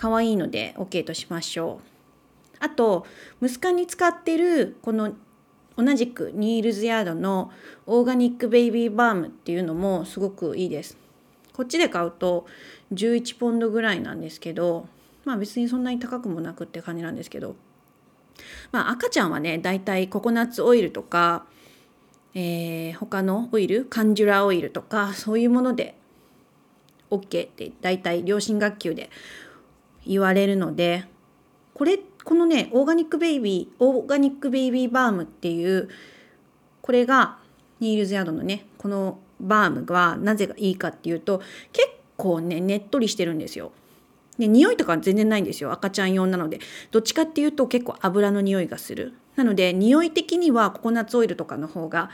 [0.00, 2.56] 可愛いので OK としましょう。
[2.58, 3.06] あと
[3.42, 5.12] 息子に使ってるこの
[5.76, 7.50] 同じくニールズヤードの
[7.86, 10.96] オーガニックベイビーバームっていうのもすごくいいです。
[11.52, 12.46] こっちで買うと
[12.94, 14.86] 11ポンドぐらいなんですけど
[15.26, 17.54] まあ別にそんなに高くもなくって感じなんですけど
[18.72, 21.44] まあ、赤ちゃんはねだいたいココナッツオイルとか、
[22.34, 25.94] えー、他のオイルカンジュラオイルとかそういうもので
[27.10, 29.10] OK って大体良心学級で
[30.10, 31.06] 言われるので
[31.72, 35.88] これこのねオーガニックベイビーオーガニックベイビーバームっていう
[36.82, 37.38] これが
[37.78, 41.40] ニールズヤードのねこのバームはなぜがいいかっていうと
[41.72, 43.72] 結構ねねっとりしてるんですよ。
[44.38, 45.70] で匂いとか全然ないんですよ。
[45.70, 46.60] 赤ちゃん用なので。
[46.90, 49.14] どっちかっていうと結構油の匂いがする。
[49.36, 52.10] なので匂い的にはココナッツオイルとかの方が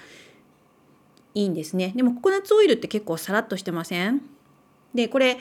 [1.35, 1.93] いいんですね。
[1.97, 4.23] でもココナッツオイルって結構サラッとしてません？
[4.95, 5.39] でこれ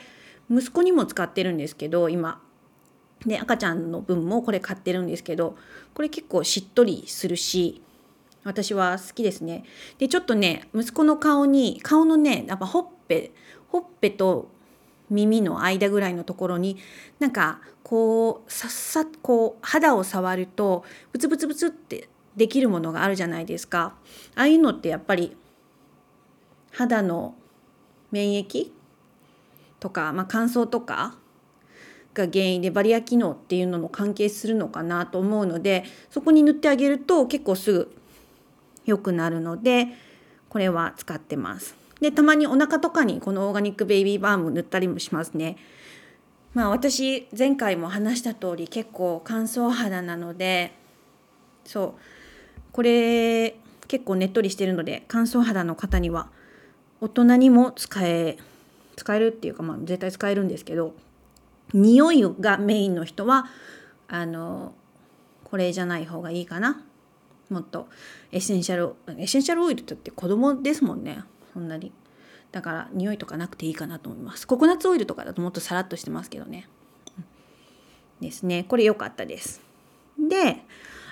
[0.50, 2.40] 息子にも使ってるんですけど今。
[3.26, 5.56] で赤ちゃんの分もこれ買ってるんですけど
[5.94, 7.82] これ結構しっとりするし
[8.44, 9.64] 私は好きですね。
[9.98, 13.32] でちょっとね息子の顔に顔のねやっぱほっぺ
[13.68, 14.48] ほっぺと
[15.10, 16.76] 耳の間ぐらいのところに
[17.18, 23.94] なんかこうさっさこう肌を触るとブツブツブツってできるものがあるじゃないですか。
[24.36, 25.36] ああいうのってやっぱり
[26.70, 27.34] 肌の
[28.12, 28.70] 免疫
[29.80, 31.16] とか、まあ、乾燥とか
[32.16, 37.96] が原因でバリア機能っていうのも関係するのかなと思うのでそこに塗ってあげると結構すぐ
[38.86, 39.88] 良くなるので
[40.48, 41.76] これは使ってます。
[42.00, 45.56] でたまにお腹とかにこのオーガニックベイビーバーム塗ったりもしますね。
[46.54, 50.72] まあ私前回も話した通り結構乾燥肌なので
[51.64, 52.00] そう
[52.72, 53.56] これ
[53.88, 56.28] 結構ねっとりしてるので乾燥肌の方には
[57.00, 58.38] 大人にも使え
[58.96, 60.94] 使えるっていうかまあ絶対使えるんですけど
[61.72, 63.46] 匂いがメインの人は
[64.08, 64.74] あの
[65.44, 66.82] これじゃない方がいいかな。
[67.50, 67.88] もっと
[68.32, 71.22] エッセンシャルエッセンシャルオイルって子供ですもんね。
[71.52, 71.92] そんなに。
[72.52, 74.46] だから匂いとかなくていいかなと思います。
[74.46, 76.68] ココナッツオイルとかだともっとサラッとしてますけどね、
[78.20, 78.64] ですね。
[78.64, 79.60] これ良かったです。
[80.18, 80.64] で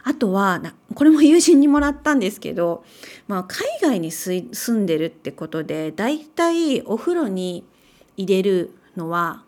[0.07, 0.61] あとは
[0.95, 2.85] これも友人にもらったんですけど、
[3.27, 7.65] まあ、海外に住んでるってことでだいたいお風呂に
[8.17, 9.45] 入れるのは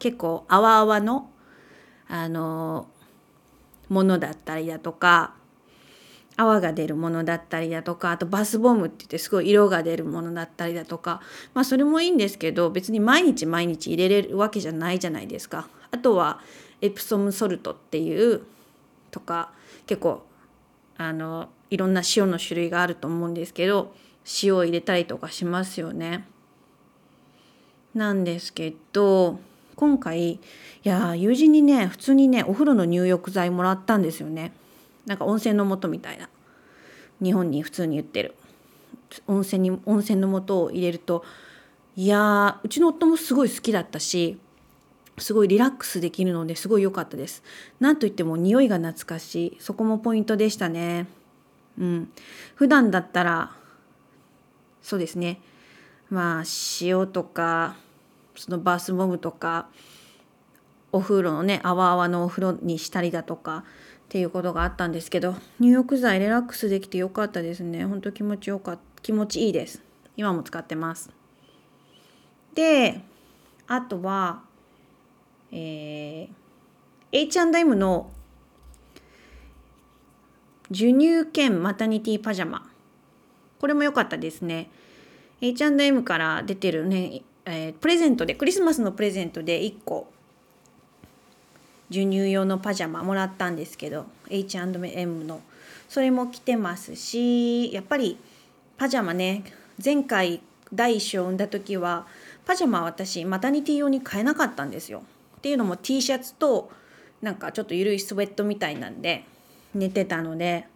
[0.00, 1.30] 結構あわあわの
[2.08, 2.88] あの
[3.88, 5.34] ものだったりだとか
[6.36, 11.20] 泡が出るものだったりだとかあとバスボムって言ってすごい色が出るものだったりだとか
[11.54, 15.68] まあそれもいいんですけど別に毎日毎日入れれるわけじゃないじゃないですか。
[15.90, 16.40] あとは
[16.80, 18.42] エプソムソルトっていう
[19.10, 19.52] とか
[19.86, 20.22] 結構
[20.96, 23.92] あのいろんな塩の種類があると思うんですけど
[24.42, 26.26] 塩を入れたりとかしますよね。
[27.94, 29.40] なんですけど
[29.80, 30.38] 今回い
[30.82, 34.52] や友人にね普通にねお風呂の入浴剤もらったんですよね。
[35.06, 36.28] なんか温泉の素みたいな
[37.22, 38.34] 日本に普通に言ってる
[39.26, 41.24] 温泉に温泉の素を入れると
[41.96, 44.38] いやうちの夫もすごい好きだったし
[45.16, 47.42] すごいリラックスできるのですごい良かったです。
[47.80, 51.06] なんといっても匂いが懐かしいそこもポイントでしたね。
[51.78, 52.12] うん、
[52.54, 53.52] 普段だったら
[54.82, 55.40] そうですね
[56.10, 56.44] まあ
[56.82, 57.76] 塩とか
[58.40, 59.68] そのバスボムとか
[60.92, 63.62] お風呂のねあわあわのお風呂にしたりだとかっ
[64.08, 67.84] ていうことがあったんですけど入浴剤リラックスできてよかったですね。
[67.84, 68.80] ほんと気持ちよかった。
[69.02, 69.82] 気持ちいいです。
[70.16, 71.10] 今も使ってます。
[72.54, 73.02] で
[73.66, 74.42] あとは
[75.52, 76.28] えー、
[77.12, 78.10] H&M の
[80.68, 82.70] 授乳兼マタニティパジャマ。
[83.60, 84.70] これも良かったですね。
[85.40, 90.10] H&M から出てるね、えー、プレゼントでクリスマスのプレゼントで1個
[91.88, 95.40] 授乳用のパジャマもらったんですけど H&M の
[95.88, 98.16] それも着てますしやっぱり
[98.78, 99.42] パジャマね
[99.84, 100.40] 前回
[100.72, 102.06] 第一子を産んだ時は
[102.46, 105.02] パジャマ私マタニティ用に買えなかったんですよ。
[105.38, 106.70] っていうのも T シャツと
[107.22, 109.24] なんかちょっと緩いスウェットみたいなんで
[109.74, 110.66] 寝てたので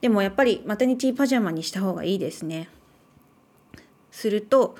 [0.00, 2.68] でもやっぱりマタニティパジャマにした方がいいですね。
[4.10, 4.76] すると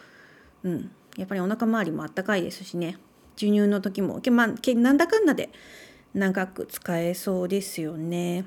[0.65, 2.97] うんやっぱりお腹周りもあったかいですしね
[3.35, 5.51] 授乳の時も、まあ、なんだかんだで
[6.15, 8.45] 長く使えそうですよね。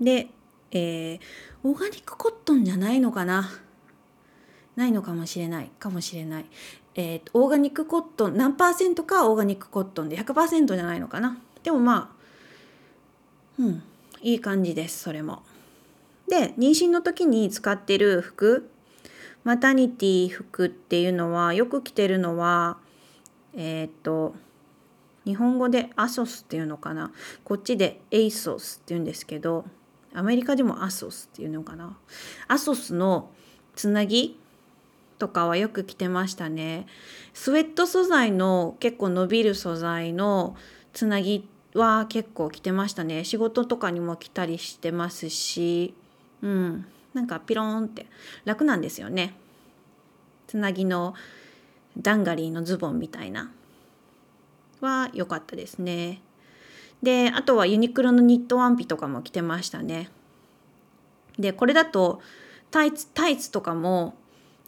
[0.00, 0.28] で、
[0.70, 1.20] えー、
[1.62, 3.50] オーガニックコットンじゃないのかな
[4.76, 6.46] ないのかもしれないかもしれない。
[6.94, 11.38] えー、オーガニックコットン何パーセントかオーガニックコットンで100%じゃないのかな。
[11.62, 12.14] でもま
[13.58, 13.82] あうん
[14.22, 15.42] いい感じですそれも。
[16.28, 18.70] で妊娠の時に使ってる服
[19.44, 22.78] マタニティ服っていうのはよく着てるのは
[23.54, 24.34] えっ、と
[25.24, 27.12] 日本語でアソスっていうのかな。
[27.44, 29.64] こっちでエイソスっていうんですけど
[30.12, 31.96] アメリカでもアソスっていうのかな。
[32.48, 33.30] アソスの
[33.74, 34.38] つなぎ
[35.18, 36.86] とかはよく着てましたね。
[37.32, 40.56] スウェット素材の結構伸びる素材の
[40.92, 43.24] つなぎは結構着てましたね。
[43.24, 45.94] 仕事とかにも着たりしてますし
[46.42, 46.86] うん。
[47.14, 48.06] なんかピローンって
[48.44, 49.34] 楽なんですよね
[50.46, 51.14] つなぎの
[51.96, 53.50] ダンガリーのズボンみたいな
[54.80, 56.20] は良かったですね。
[57.02, 60.10] であとはユニクロのニットワンピとかも着てましたね。
[61.38, 62.20] でこれだと
[62.70, 64.14] タイツタイツとかも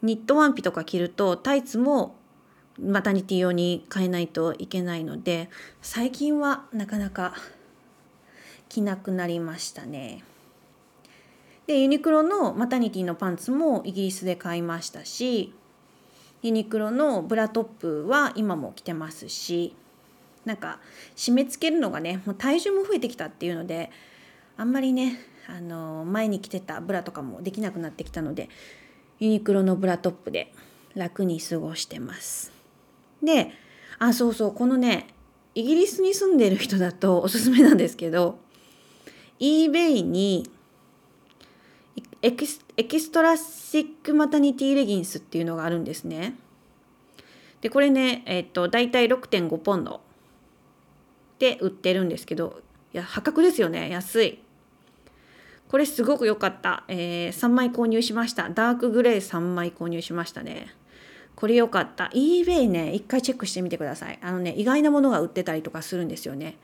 [0.03, 2.17] ニットワンピとか着るとタイツも
[2.79, 5.49] マタニティ用に変えないといけないので
[5.81, 7.35] 最近はなかなか
[8.69, 10.23] 着なくなりましたね。
[11.67, 15.53] でユニクロのマタニティのパンツもイギリスで買いましたし
[16.43, 19.75] ユニクロのブラトップは今も着てますし
[20.45, 20.79] なんか
[21.17, 23.91] 締め付けるのがねもう体重も増えてきたっていうので
[24.57, 28.49] あんまりねあの前に着てたブラとかもできなくなってきたので
[29.19, 30.53] ユニクロのブラトップで
[30.95, 32.53] 楽に過ごしてます。
[33.23, 33.51] で
[33.99, 35.09] あそうそうこのね
[35.55, 38.39] イギリスに住んでる人だとおすすめなんですけど
[39.41, 40.49] eBay に
[42.23, 46.37] エキス extra thick maternity leggings っていうのがあるんですね。
[47.61, 50.01] でこれねえっ、と大体6.5ポンド
[51.39, 52.61] で売ってるんですけど
[52.93, 53.91] いや破格ですよね。
[53.91, 54.39] 安い。
[55.69, 58.49] これすごく良かった、えー、3枚購入しました。
[58.51, 60.69] ダークグレー3枚購入しましたね。
[61.35, 62.11] これ良かった。
[62.15, 64.19] eBay ね一回チェックしてみてください。
[64.23, 66.57] あのね意外なものが売ってたりとかするんですよね。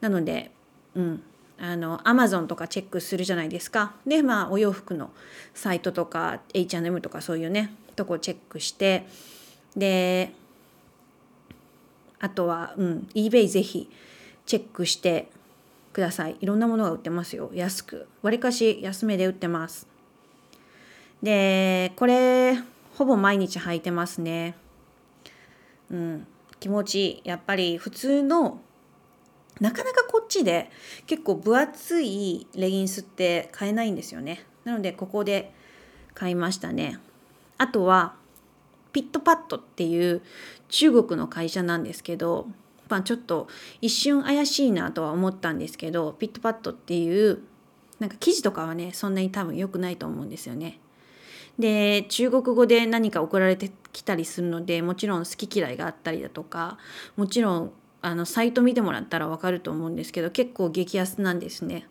[0.00, 0.50] なので
[0.94, 1.22] うん。
[1.60, 3.94] あの Amazon とかチェックするじゃないですか。
[4.06, 5.10] でまあお洋服の
[5.54, 9.06] サイトとか H&M とかそういうねとこチェックして。
[9.76, 10.32] で
[12.20, 13.88] あとは、うん、eBay ぜひ
[14.46, 15.30] チェックして
[15.92, 16.36] ください。
[16.40, 17.50] いろんなものが売ってますよ。
[17.54, 18.06] 安く。
[18.22, 19.86] わりかし安めで売ってます。
[21.22, 22.56] でこれ
[22.94, 24.54] ほぼ毎日履いてますね。
[25.90, 26.26] うん
[26.60, 27.20] 気持ちいい。
[27.24, 28.60] やっぱり普通の
[29.60, 30.70] なかなかこっちで
[31.06, 35.52] 結構分厚いレギンスって買えないんですよねなのでここで
[36.14, 36.98] 買いましたね
[37.56, 38.14] あとは
[38.92, 40.22] PatPat っていう
[40.68, 42.46] 中国の会社なんですけど
[42.88, 43.48] まあ、ちょっと
[43.80, 47.42] 一瞬怪しいなとは思ったんですけど PatPat っていう
[47.98, 50.80] なんか生地とかはねそんなに多分良くないと思うんですよね。
[51.58, 56.78] で中国語で何か送られてきたりするのでもちろん好き嫌いがあったりだとか
[57.16, 61.86] もちろんあのサイト見てもらったら分かると思うんですけど結構激安なんですね。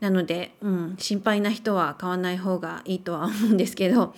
[0.00, 4.14] なので、うん、心配な人は買わない方がいいとは思うんですけど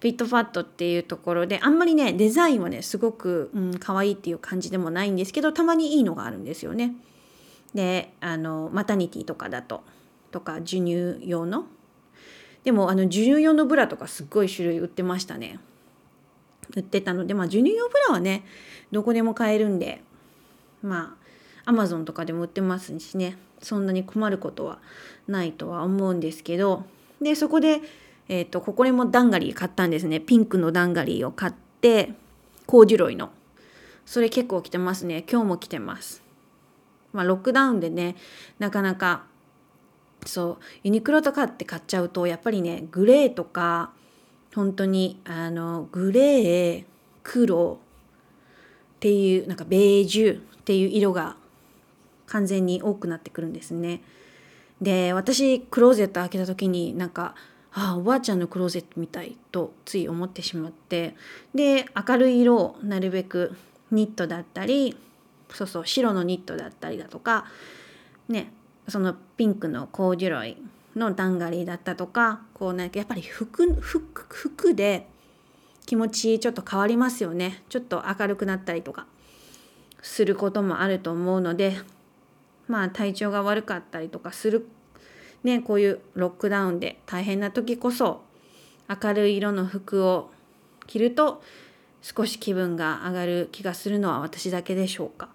[0.00, 6.94] フィットファットっていうところであんまりねデザインはねすごく、うん、可愛いっていう感じでもないんですけどたまにいいのがあるんですよね。
[7.74, 9.82] であのマタニティとかだと
[10.30, 11.66] とか授乳用の
[12.62, 15.58] でもあの授乳用のブラとかすっごい種類売ってましたね。
[16.74, 18.44] 売ってたのでまあ授乳用ブラはね
[18.92, 20.02] どこでも買えるんで
[20.86, 21.16] ま
[21.64, 23.36] あアマゾンとかでも売ってますしね。
[23.60, 24.78] そんなに困ることは
[25.26, 26.84] ないとは思うんですけど。
[27.20, 27.80] でそこで
[28.28, 30.20] えっ、ー、とここにもダンガリー買ったんですね。
[30.20, 32.14] ピンクのダンガリーを買って
[32.66, 33.30] コージュロイの。
[34.04, 35.24] それ結構着てますね。
[35.30, 36.22] 今日も着てます。
[37.12, 38.14] まあロックダウンでね
[38.58, 39.24] なかなか
[40.24, 43.90] そうユニクロとかって買っちゃうとやっぱりねグレーとか
[44.54, 46.84] 本当にあのグレー
[47.22, 47.78] 黒
[48.96, 51.36] っていうなんかベージュっていう色が
[52.26, 54.02] 完全に多くなってくるんですね。
[54.82, 57.36] で私クローゼット開けた時になんか
[57.72, 61.14] ああおばあちゃんのクローゼットみたいとつい思ってしまって
[61.54, 63.56] で明るい色をなるべく
[63.92, 64.96] ニットだったり
[65.50, 67.46] そうそう白のニットだったりだとか
[68.28, 68.52] ね
[68.88, 70.56] そのピンクのコーデュロイ
[70.96, 75.06] のダンガリーだったとかこうなんかやっぱり服服服で
[75.86, 79.06] 気持ちちょっと変わりますよねちょっと明るくなったりとか
[80.02, 81.78] することもあると思うので
[82.68, 84.68] まあ体調が悪かったりとかする
[85.46, 88.22] ね、こういうロックダウンで大変な時こそ
[88.88, 90.30] 明るい色の服を
[90.88, 91.40] 着ると
[92.02, 95.28] 少し気分が上がる気がするのは私だけでしょうか。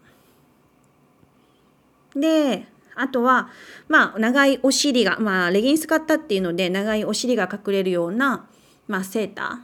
[2.13, 3.49] であとは
[3.87, 8.49] まあ長いお尻がまあレギンス買ったっていうので長いお尻が隠れるような、
[8.89, 9.61] まあ、セータ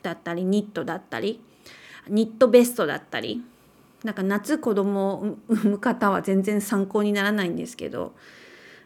[0.00, 1.40] ーだったりニットだったり
[2.08, 3.44] ニットベストだったり
[4.04, 8.12] なんか夏子供を産む方は全然参考にならないんですけど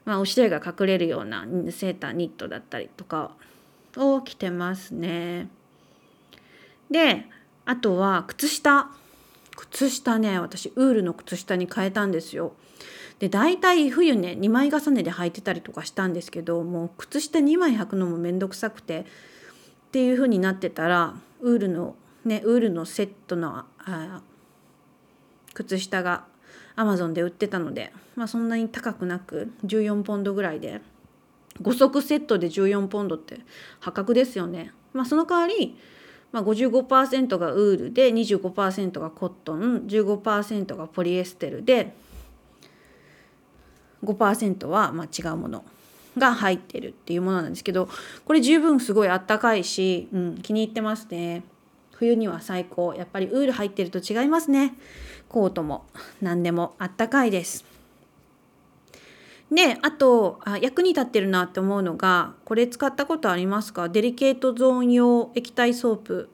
[0.09, 3.33] まあ、おしりが隠れるようなセーターニットだったりとか
[3.95, 5.49] を着てますね。
[6.91, 7.27] で
[7.67, 8.89] あとは靴下
[9.55, 12.55] 靴下ね私ウールの靴下に変えたんですよ。
[13.19, 19.05] で大体冬ね2枚重ねで履いてたりとかしたんですけどもう靴下2枚履くのもめんどくさくてっ
[19.91, 24.23] ていう風になってたらウールのねウールのセットのあ
[25.59, 26.25] 靴下が
[26.77, 30.81] アマゾンで売ってたので、まあ、そんなに高くなく14ポンドぐらいで
[31.61, 33.41] 5足セットで14ポンドって
[33.81, 34.73] 破格ですよね。
[34.93, 35.77] まあ、その代わり
[36.31, 41.95] まあ、55%がウールで25%がコットン15%がポリエステルで
[44.05, 45.65] 5%はまあ違うもの
[46.19, 47.89] が入ってるっていうものなんですけど
[48.27, 51.45] これ十分すごいあったかいし、うん、気に入ってますね。
[51.93, 52.95] 冬には最高。
[52.95, 54.75] やっぱりウール入ってると違いますね。
[55.29, 55.85] コートも
[56.21, 57.65] 何でもあったかいです。
[59.51, 63.89] であとあ役に立ってるなって思うのがこれ使ったことありますか？
[63.89, 66.29] デリケートゾーン用液体ソープ。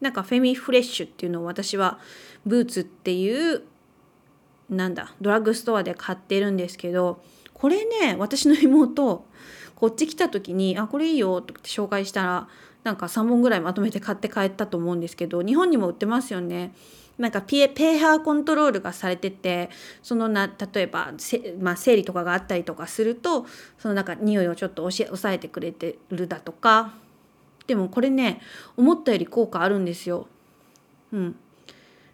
[0.00, 2.00] なんか Femfresh っていうのを私は
[2.44, 3.62] Boots っていう
[4.68, 7.22] なんだドラッグストアで買ってるんですけど
[7.54, 9.24] これね私の妹
[9.76, 12.48] こっち来た時に「あこれいいよ」って紹介したら
[12.82, 16.74] なんか3本ぐらいまとめて買って帰ったと思うんですけど日本にも売ってますよね。
[17.18, 19.70] なんかペーハーコントロールがされてて
[20.02, 21.12] そのな例えば
[21.60, 23.46] まあ、生理とかがあったりとかすると
[23.78, 26.94] そのなんか匂いをちょっと抑えてくれてるだとか。
[27.66, 28.40] でもこれね
[28.76, 30.26] 思ったより効果あるんですよ。
[31.12, 31.36] うん、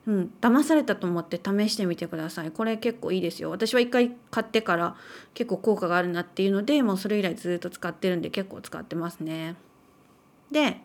[0.06, 2.50] うん、騙されたと思って試してみてください。
[2.50, 3.50] これ結構いいですよ。
[3.50, 4.96] 私は一回買ってから
[5.34, 9.56] 結構効果があるなっていうのでもうそれ以来ずっと使ってるんで結構使ってますね。
[10.50, 10.80] で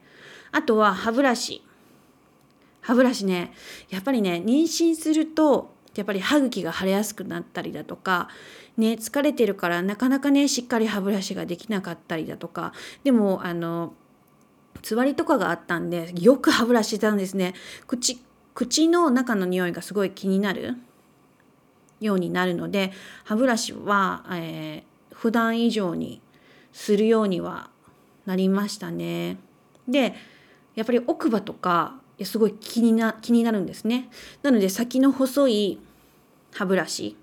[0.52, 1.62] あとは歯ブラシ。
[2.84, 3.54] 歯ブラシね
[3.90, 8.30] やっぱりね妊娠するとやっぱり歯茎が腫れやすくなったりだとか
[8.78, 12.74] ね疲れてるからなかなかねしっかり歯ブラシができなかったりだとか
[13.04, 13.94] でもあの
[14.82, 17.54] つわりとかがあったんでよく歯ブラシしたんですね
[17.88, 18.22] 口
[18.54, 20.76] 口の中の匂いがすごい気になる
[22.02, 22.92] ようになるので
[23.24, 26.22] 歯ブラシは、えー、普段以上に
[26.74, 27.70] するようには
[28.26, 29.38] なりましたね。
[29.88, 30.16] で
[30.76, 34.10] やっぱり奥歯とかすごい気にな気になるんですね。
[34.44, 35.80] なので先の細い
[36.54, 37.18] 歯ブラシ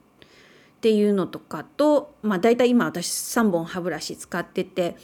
[0.77, 4.97] っていうのとかとまあ大体今私3本歯ブラシ使ってて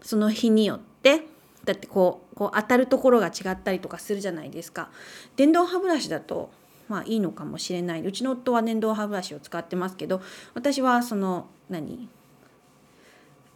[0.00, 1.22] その日によって
[1.64, 4.90] だってこうこう当たるところが違ったりとかするじゃないですか。
[5.36, 6.50] 電動歯ブラシだと
[6.88, 10.20] まあいいのかもしれないうちの夫は電動歯ブラシを使ってますけど
[10.54, 12.08] 私はその何？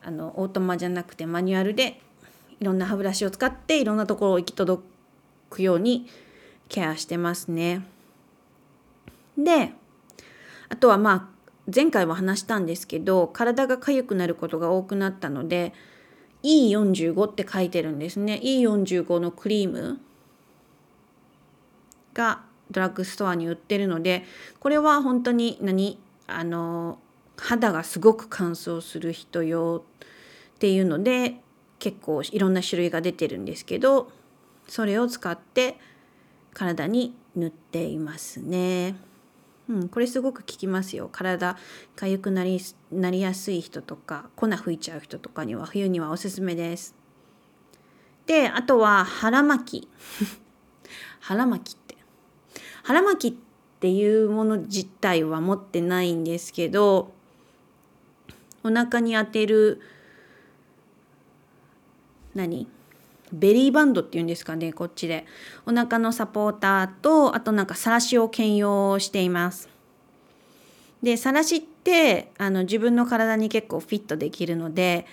[0.03, 2.01] あのオートマじゃなくてマニュアルで
[2.61, 4.96] いろんな歯ブラシを使っていろんなところを行き届く
[5.51, 6.07] くように
[6.69, 7.87] ケアしてますね。
[9.39, 9.73] で
[10.69, 11.37] あとはまあ
[11.75, 15.73] 前回も話したんですけど体が痒くなることが多くなったので
[16.43, 20.01] E45 って書いてるんですね E45 のクリーム
[22.15, 24.25] がドラッグストアに売ってるので
[24.61, 26.99] これは本当に何あの
[27.37, 29.85] 肌がすごく乾燥する人用
[30.55, 31.37] っていうので
[31.79, 34.11] 結構いろんな種類が出てるんですけど
[34.69, 35.79] それを使って
[36.55, 38.97] 体に塗っていますね。
[39.69, 41.09] うん、これすごく効きますよ。
[41.11, 41.57] 体
[41.97, 42.61] かゆくなり
[42.93, 46.95] なりやすい人とか粉吹いちゃう人とかには冬にはおすすめです。
[48.27, 49.89] であとは腹巻き。
[51.21, 51.97] 腹巻きって。
[52.83, 53.39] 腹巻きっ
[53.81, 57.13] ていうもの自体は持ってないんですけど
[58.63, 59.81] お腹に当てる
[62.35, 62.69] 何？
[63.37, 65.27] ベリーバンドっていうんですかねこっちで。
[65.67, 69.69] お腹のサポーターとあとなんかさらしを兼用しています。
[71.03, 75.07] でさらしってあの自分の体に結構フィットできるので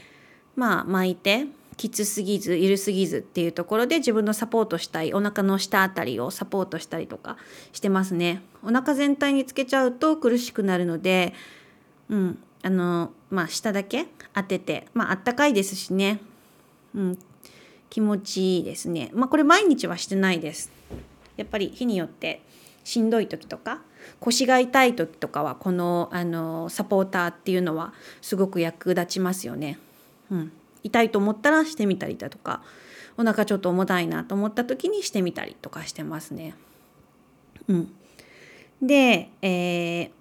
[0.55, 7.37] まあ巻いてきつすぎず緩すぎずっていうところで自分のサポートしたいお腹の下あたりをサポートしたりとか
[7.73, 8.41] してますね。
[8.63, 11.33] お腹全体につけちゃうと苦しくなるので
[12.09, 16.21] うんあのまあ下だけ当ててまああったかいですしね。
[16.95, 17.19] うん。
[17.93, 19.11] 気持ちいいですね。
[19.13, 20.71] まあこれ毎日はしてないです。
[21.37, 22.41] やっぱり日によって
[22.83, 23.83] しんどい時とか
[24.19, 29.77] 腰が痛い時とかはこのあのサポーターっていうのはすごく役立ちますよね。
[30.31, 32.63] うん、痛いと思ったらしてみたりだとか
[33.15, 36.55] お腹ちょっと重たいなと思った時にしてみたりとかしてますね。
[37.67, 37.93] うん、
[38.81, 40.11] で、えー、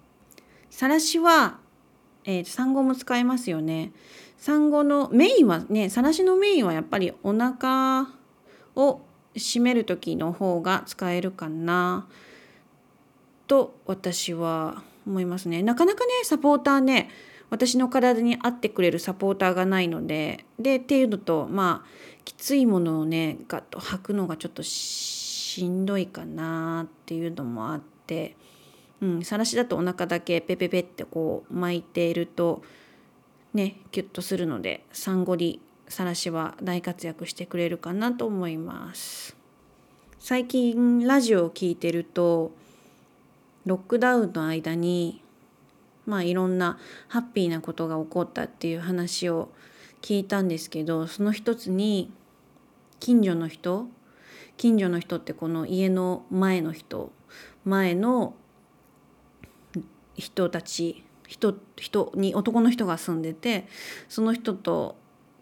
[0.69, 1.57] さらしは、
[2.23, 3.93] えー、産後も使えますよね。
[4.43, 8.09] 産後のメインはねさらしのメインはやっぱりお腹
[8.75, 8.99] を
[9.35, 12.09] 締める時の方が使えるかな
[13.47, 15.63] と私は思いますね。
[15.63, 17.09] なかなかねサポーターね
[17.51, 28.35] 私の体に合ってくれるサポーターがないのででっていうのとまあきついものをねガッと履くのがちょっとしんどいかなっていうのもあって
[29.01, 32.61] うんさらしだとお腹だけペペペってこう巻いていると
[33.53, 39.35] ねキュッとするのでサンゴリさらしは大活躍してくれるかなと思います。
[40.19, 42.53] 最近ラジオを聴いてると
[43.65, 45.21] ロックダウンの間に
[46.05, 46.79] まあいろんな
[47.09, 49.49] ハッピーなことが起こったっていう話を
[50.01, 52.11] 聞いたんですけどその一つに
[52.99, 53.87] 近所の人
[54.57, 57.11] 近所の人ってこの家の前の人
[57.65, 58.33] 前の
[60.15, 63.67] 人たち人人に男の人が住んでて
[64.07, 64.95] その人と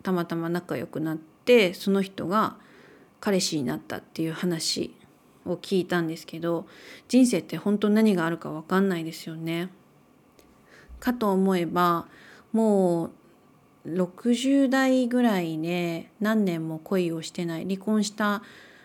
[0.04, 2.56] たまたま仲良くなってその人が
[3.20, 4.96] 彼氏になったっていう話
[5.46, 6.66] を聞いたんですけど
[7.10, 9.70] 人生って本当何があるか分かんないですよね。
[11.02, 12.08] かと思えば
[12.54, 13.08] も
[13.86, 18.44] う60代ぐらいね何年も恋をしてない離婚した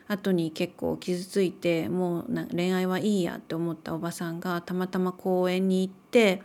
[0.09, 6.43] 後に結構傷ついてもう恋愛はいいやって思ったおばさんがたまたま公園に行って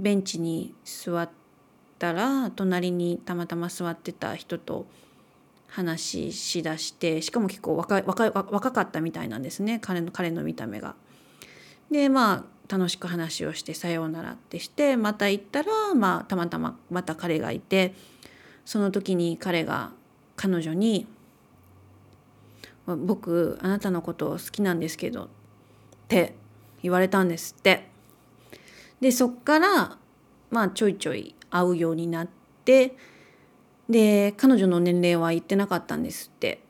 [0.00, 1.28] ベンチに座っ
[1.98, 4.86] たら隣にたまたま座ってた人と
[5.68, 10.94] 話しだしてしかも結構若若かったみたいなんですね彼の彼の見た目が。
[11.90, 17.94] でまあ楽しく話をしてさようならってしてまた行ったら、まあ、たまたままた彼がいて
[18.64, 19.90] その時に彼が
[20.36, 21.06] 彼女に
[22.86, 25.28] 「僕あなたのことを好きなんですけど」っ
[26.08, 26.34] て
[26.82, 27.89] 言われたんですって。
[29.00, 29.98] でそっから
[30.50, 32.28] まあちょいちょい会うようになっ
[32.64, 32.96] て
[33.88, 36.60] で彼女の年齢は言ってなかったんですって。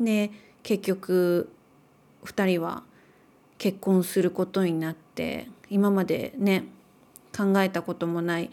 [0.00, 0.30] で
[0.62, 1.50] 結局
[2.24, 2.82] 2人は
[3.58, 6.64] 結婚することになって今までね
[7.36, 8.50] 考えたこともない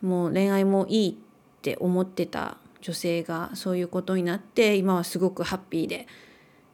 [0.00, 1.14] もう恋愛もいいっ
[1.60, 6.06] て思ってた女性がそういうことになって今はすごくハッピーで、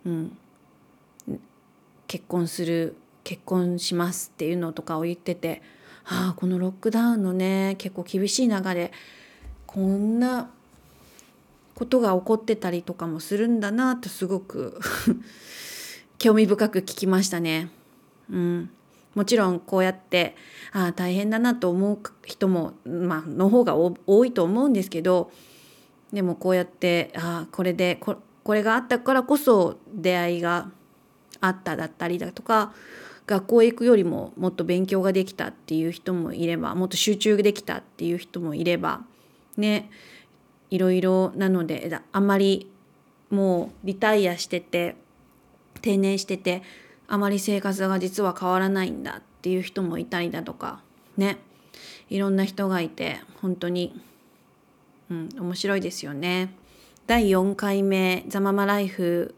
[0.05, 0.39] うん、
[2.07, 5.63] 結婚する結婚しますっていうのとかを言ってて
[6.05, 8.93] ああこのロックダウンのね結構厳しい中で
[9.67, 10.51] こんな
[11.75, 14.79] ことが起こってたりとかもするんだなとすごく
[16.19, 17.71] 興味深く聞きましたね。
[18.31, 18.71] うん、
[19.15, 20.37] もちろんこうやって
[20.73, 25.31] ああ大変だなと思う人も、まあの方が多いと思うんですけど
[26.13, 30.71] でもこうやってああこれでここれがあったからこそ出会いが
[31.41, 32.73] あっただったりだとか
[33.27, 39.01] 学校へ行くよりももっと勉強ができたっていう人もいればもっと集中できたっていう人もいれば
[39.57, 39.91] ね
[40.71, 42.71] いろいろなのであんまり
[43.31, 44.97] もうリタイアしてて
[45.81, 46.63] 定年してて
[47.09, 50.81] あまり生活が実は変わらないんだっていう人もいたりだとか
[51.17, 51.39] ね
[52.11, 54.01] いろんな人がいて本当に、
[55.11, 56.55] うん、面白いですよね。
[57.07, 59.35] 第4回目「ザ・ママライフ」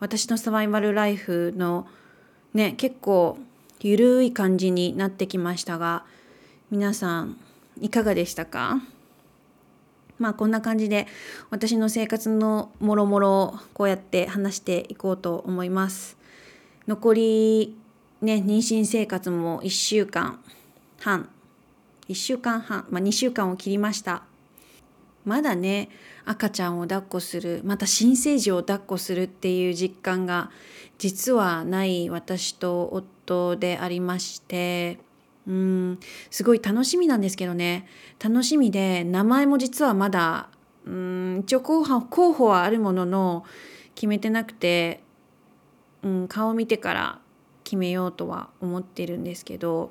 [0.00, 1.86] 私のサバイバルライフの
[2.56, 3.38] ね結構
[3.80, 6.04] ゆるい感じになってきましたが
[6.70, 7.36] 皆さん
[7.80, 8.80] いかがでしたか？
[10.18, 11.06] まあこんな感じで
[11.50, 16.16] 私の生活のもろもろをこうやって話していこうと思います。
[16.88, 17.76] 残り
[18.22, 20.40] ね妊娠生活も1週間
[20.98, 21.28] 半
[22.08, 24.22] 1週間半、まあ、2週間を切りました。
[25.26, 25.90] まだね
[26.24, 30.50] 赤ちゃんを抱っこするまた新生児を抱っこするっていう実感が
[30.98, 34.98] 実はない私と夫でありまして
[35.46, 35.98] うん
[36.30, 37.86] すごい楽しみなんですけどね。
[38.18, 40.48] 楽しみで名前も実はまだ
[40.86, 43.44] うん一応候補候補はあるものの
[43.94, 45.02] 決めてなくて、
[46.02, 47.18] うん、顔を見てから
[47.64, 49.90] 決めようとは思ってるんですけど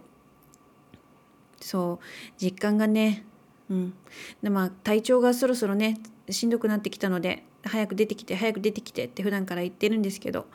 [1.59, 2.05] そう
[2.41, 3.25] 実感がね
[3.69, 3.93] うん。
[4.41, 5.97] でまあ体調がそろそろね
[6.29, 10.47] しんどくなってきたので早く出てきて早く出てきてって普段から言ってるんですけど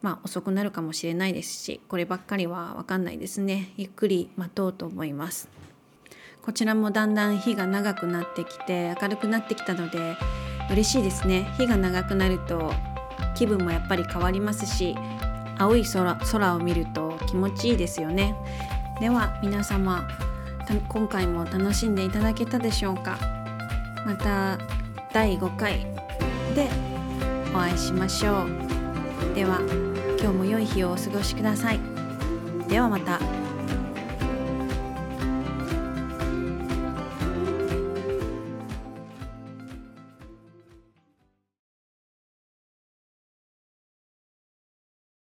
[0.00, 3.72] まあ遅くなるかもしれないですしこればっかりは分かんないですね。
[3.76, 5.48] ゆっくり待とうと思います。
[6.42, 10.16] こちらもだんだん日が長くなってきて明るくなってきたので
[10.70, 11.52] 嬉しいですね。
[11.56, 12.72] 日が長くなると
[13.36, 14.96] 気分もやっぱり変わりますし
[15.58, 18.34] 青い空空を見ると気持ちいいですよね。
[19.00, 20.08] では皆様
[20.88, 23.18] 今回も楽しんでいただけたでしょうか？
[24.06, 24.58] また
[25.12, 25.86] 第5回
[26.54, 26.68] で
[27.54, 29.34] お会いしましょう。
[29.34, 29.60] では
[30.20, 31.80] 今日も良い日をお過ごしください。
[32.68, 33.41] ではまた。